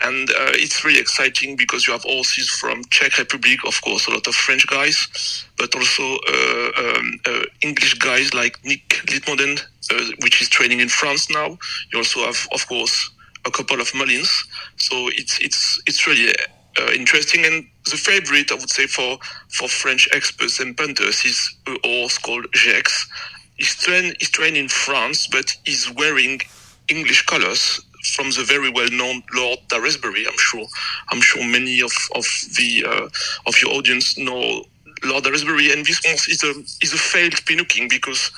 and 0.03 0.29
uh, 0.29 0.51
it's 0.53 0.83
really 0.83 0.99
exciting 0.99 1.55
because 1.55 1.87
you 1.87 1.93
have 1.93 2.03
horses 2.03 2.49
from 2.49 2.83
Czech 2.89 3.17
Republic, 3.17 3.59
of 3.65 3.81
course, 3.81 4.07
a 4.07 4.11
lot 4.11 4.27
of 4.27 4.35
French 4.35 4.67
guys, 4.67 5.45
but 5.57 5.73
also 5.75 6.03
uh, 6.03 6.71
um, 6.77 7.19
uh, 7.25 7.43
English 7.61 7.95
guys 7.95 8.33
like 8.33 8.63
Nick 8.65 8.87
Littmoden, 9.07 9.61
uh, 9.91 10.11
which 10.21 10.41
is 10.41 10.49
training 10.49 10.81
in 10.81 10.89
France 10.89 11.29
now. 11.29 11.57
You 11.91 11.99
also 11.99 12.19
have, 12.25 12.47
of 12.53 12.67
course, 12.67 13.11
a 13.45 13.51
couple 13.51 13.79
of 13.79 13.93
Mullins. 13.95 14.45
So 14.75 15.07
it's 15.13 15.39
it's 15.39 15.81
it's 15.87 16.05
really 16.05 16.33
uh, 16.79 16.91
interesting. 16.93 17.45
And 17.45 17.65
the 17.85 17.97
favorite, 17.97 18.51
I 18.51 18.55
would 18.55 18.69
say, 18.69 18.87
for 18.87 19.17
for 19.49 19.69
French 19.69 20.09
experts 20.13 20.59
and 20.59 20.75
punters 20.75 21.23
is 21.23 21.55
a 21.67 21.87
horse 21.87 22.17
called 22.17 22.45
Gex. 22.51 23.07
He's 23.55 23.75
trained 23.75 24.17
he's 24.19 24.31
trained 24.31 24.57
in 24.57 24.67
France, 24.67 25.27
but 25.27 25.55
he's 25.63 25.89
wearing 25.91 26.41
English 26.89 27.25
colors 27.25 27.79
from 28.03 28.29
the 28.31 28.43
very 28.47 28.69
well-known 28.69 29.23
Lord 29.33 29.59
Daresbury. 29.69 30.25
I'm 30.27 30.37
sure. 30.37 30.65
I'm 31.09 31.21
sure 31.21 31.43
many 31.43 31.81
of 31.81 31.91
of 32.15 32.25
the 32.57 32.85
uh, 32.87 33.07
of 33.47 33.55
your 33.61 33.73
audience 33.73 34.17
know 34.17 34.65
Lord 35.05 35.23
Daresbury, 35.23 35.71
and 35.71 35.85
this 35.85 36.01
one 36.03 36.15
is 36.15 36.43
a 36.43 36.51
is 36.83 36.93
a 36.93 36.97
failed 36.97 37.35
Pinocchio 37.45 37.87
because 37.89 38.31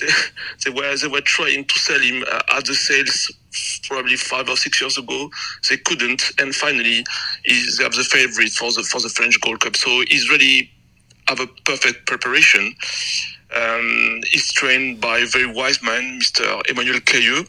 they, 0.00 0.06
they 0.64 0.70
were 0.70 0.96
they 0.96 1.08
were 1.08 1.20
trying 1.20 1.64
to 1.64 1.78
sell 1.78 2.00
him 2.00 2.24
uh, 2.30 2.56
at 2.56 2.64
the 2.64 2.74
sales 2.74 3.30
probably 3.86 4.16
five 4.16 4.48
or 4.48 4.56
six 4.56 4.80
years 4.80 4.98
ago. 4.98 5.30
They 5.68 5.78
couldn't, 5.78 6.22
and 6.40 6.54
finally, 6.54 7.04
they 7.46 7.82
have 7.82 7.94
the 7.94 8.06
favorite 8.08 8.50
for 8.50 8.72
the 8.72 8.82
for 8.82 9.00
the 9.00 9.08
French 9.08 9.40
Gold 9.40 9.60
Cup. 9.60 9.76
So 9.76 10.02
he's 10.08 10.30
really 10.30 10.70
have 11.28 11.40
a 11.40 11.46
perfect 11.64 12.06
preparation. 12.06 12.74
Um, 13.56 14.20
he's 14.30 14.52
trained 14.52 15.00
by 15.00 15.18
a 15.18 15.26
very 15.26 15.46
wise 15.46 15.82
man, 15.82 16.20
Mr. 16.20 16.62
Emmanuel 16.68 17.00
Clayeux, 17.00 17.48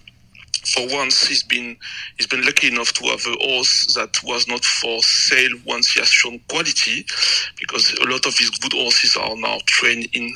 for 0.66 0.88
once 0.96 1.28
he's 1.28 1.44
been 1.44 1.78
he's 2.18 2.28
been 2.28 2.44
lucky 2.44 2.68
enough 2.68 2.94
to 2.94 3.06
have 3.06 3.26
a 3.26 3.36
horse 3.46 3.94
that 3.96 4.16
was 4.24 4.48
not 4.48 4.64
for 4.64 5.02
sale 5.02 5.56
once 5.66 5.92
he 5.92 6.00
has 6.00 6.10
shown 6.10 6.40
quality 6.50 7.06
because 7.60 7.94
a 8.02 8.06
lot 8.06 8.26
of 8.26 8.38
his 8.38 8.50
good 8.50 8.74
horses 8.74 9.16
are 9.16 9.36
now 9.36 9.58
trained 9.66 10.08
in 10.14 10.34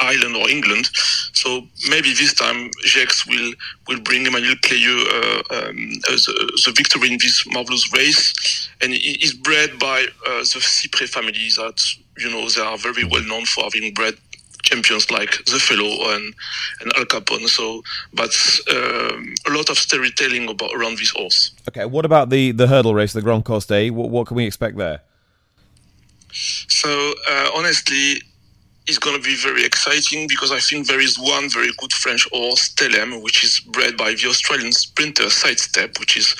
Ireland 0.00 0.36
or 0.36 0.48
England. 0.48 0.90
So 1.32 1.66
maybe 1.88 2.12
this 2.12 2.34
time 2.34 2.70
Gex 2.94 3.26
will 3.26 3.52
will 3.88 4.00
bring 4.00 4.26
Emmanuel 4.26 4.56
Clayeux 4.56 5.06
uh, 5.06 5.68
um, 5.68 5.76
the, 6.02 6.62
the, 6.64 6.72
victory 6.76 7.12
in 7.12 7.18
this 7.20 7.44
marvelous 7.46 7.92
race, 7.92 8.68
and 8.80 8.92
he 8.92 9.12
is 9.22 9.34
bred 9.34 9.78
by 9.78 10.06
uh, 10.26 10.38
the 10.38 10.60
Cyprès 10.60 11.10
family 11.10 11.48
that 11.56 11.80
you 12.18 12.30
know 12.30 12.48
they 12.48 12.60
are 12.60 12.78
very 12.78 13.04
well 13.04 13.22
known 13.22 13.44
for 13.46 13.64
having 13.64 13.92
bred 13.94 14.16
champions 14.64 15.10
like 15.10 15.44
the 15.44 15.58
Fellow 15.58 16.14
and, 16.14 16.34
and 16.80 16.92
Al 16.96 17.04
Capone. 17.04 17.48
So, 17.48 17.82
but 18.12 18.34
um, 18.74 19.34
a 19.46 19.50
lot 19.50 19.70
of 19.70 19.78
storytelling 19.78 20.48
about 20.48 20.72
around 20.74 20.98
this 20.98 21.10
horse. 21.10 21.52
Okay, 21.68 21.84
what 21.84 22.04
about 22.04 22.30
the 22.30 22.52
the 22.52 22.66
hurdle 22.66 22.94
race, 22.94 23.12
the 23.12 23.22
Grand 23.22 23.44
Coste? 23.44 23.70
What, 23.92 24.10
what 24.10 24.26
can 24.26 24.36
we 24.36 24.46
expect 24.46 24.76
there? 24.76 25.00
So, 26.32 27.14
uh, 27.30 27.50
honestly, 27.54 28.20
it's 28.86 28.98
going 28.98 29.16
to 29.16 29.22
be 29.22 29.36
very 29.36 29.64
exciting 29.64 30.26
because 30.28 30.50
I 30.52 30.58
think 30.58 30.86
there 30.86 31.00
is 31.00 31.18
one 31.18 31.48
very 31.48 31.70
good 31.78 31.92
French 31.92 32.28
horse, 32.32 32.74
Telem, 32.74 33.22
which 33.22 33.44
is 33.44 33.60
bred 33.60 33.96
by 33.96 34.14
the 34.14 34.28
Australian 34.28 34.72
sprinter 34.72 35.30
Sidestep, 35.30 35.98
which 36.00 36.16
is 36.16 36.34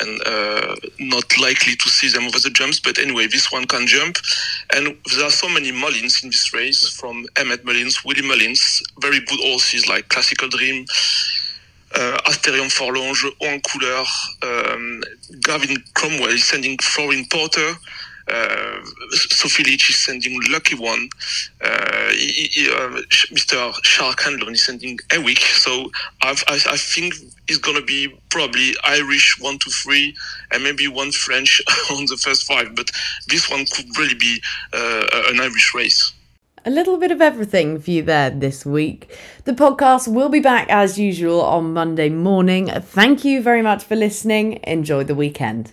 and 0.00 0.20
uh, 0.26 0.76
not 0.98 1.24
likely 1.38 1.76
to 1.76 1.88
see 1.88 2.08
them 2.08 2.24
over 2.24 2.38
the 2.38 2.50
jumps. 2.50 2.80
But 2.80 2.98
anyway, 2.98 3.26
this 3.26 3.50
one 3.52 3.66
can 3.66 3.86
jump. 3.86 4.18
And 4.74 4.96
there 5.14 5.26
are 5.26 5.30
so 5.30 5.48
many 5.48 5.72
Mullins 5.72 6.22
in 6.22 6.30
this 6.30 6.52
race 6.52 6.88
from 6.88 7.26
Emmett 7.36 7.64
Mullins, 7.64 8.04
Willie 8.04 8.26
Mullins, 8.26 8.82
very 9.00 9.20
good 9.20 9.40
horses 9.40 9.88
like 9.88 10.08
Classical 10.08 10.48
Dream. 10.48 10.86
Uh, 11.94 12.18
Asterion 12.26 12.68
Forlonge, 12.68 13.24
Haut 13.40 13.46
en 13.46 13.60
Couleurs, 13.60 14.36
um, 14.42 15.02
Gavin 15.40 15.82
Cromwell 15.94 16.36
sending 16.36 16.76
Flooring 16.82 17.26
Porter, 17.30 17.78
uh, 18.30 18.84
Sophie 19.10 19.74
is 19.74 20.04
sending 20.04 20.38
Lucky 20.50 20.74
One. 20.74 21.08
Uh, 21.60 22.10
he, 22.10 22.48
he, 22.52 22.68
uh, 22.70 23.00
Mr. 23.32 23.72
Shark 23.84 24.20
Hanlon 24.20 24.52
is 24.52 24.64
sending 24.64 24.98
Ewick. 25.12 25.38
So 25.38 25.90
I've, 26.22 26.42
I, 26.48 26.54
I 26.70 26.76
think 26.76 27.14
it's 27.48 27.58
going 27.58 27.76
to 27.78 27.84
be 27.84 28.08
probably 28.30 28.74
Irish 28.84 29.38
one, 29.40 29.58
two, 29.58 29.70
three, 29.70 30.14
and 30.50 30.62
maybe 30.62 30.88
one 30.88 31.12
French 31.12 31.62
on 31.90 32.06
the 32.06 32.16
first 32.16 32.46
five. 32.46 32.74
But 32.74 32.90
this 33.28 33.50
one 33.50 33.64
could 33.72 33.86
really 33.98 34.14
be 34.14 34.40
uh, 34.72 35.04
an 35.28 35.40
Irish 35.40 35.74
race. 35.74 36.12
A 36.64 36.70
little 36.70 36.98
bit 36.98 37.10
of 37.10 37.22
everything 37.22 37.80
for 37.80 37.90
you 37.90 38.02
there 38.02 38.30
this 38.30 38.66
week. 38.66 39.16
The 39.44 39.52
podcast 39.52 40.06
will 40.06 40.28
be 40.28 40.40
back 40.40 40.68
as 40.68 40.98
usual 40.98 41.40
on 41.40 41.72
Monday 41.72 42.10
morning. 42.10 42.66
Thank 42.68 43.24
you 43.24 43.40
very 43.40 43.62
much 43.62 43.84
for 43.84 43.96
listening. 43.96 44.60
Enjoy 44.64 45.04
the 45.04 45.14
weekend. 45.14 45.72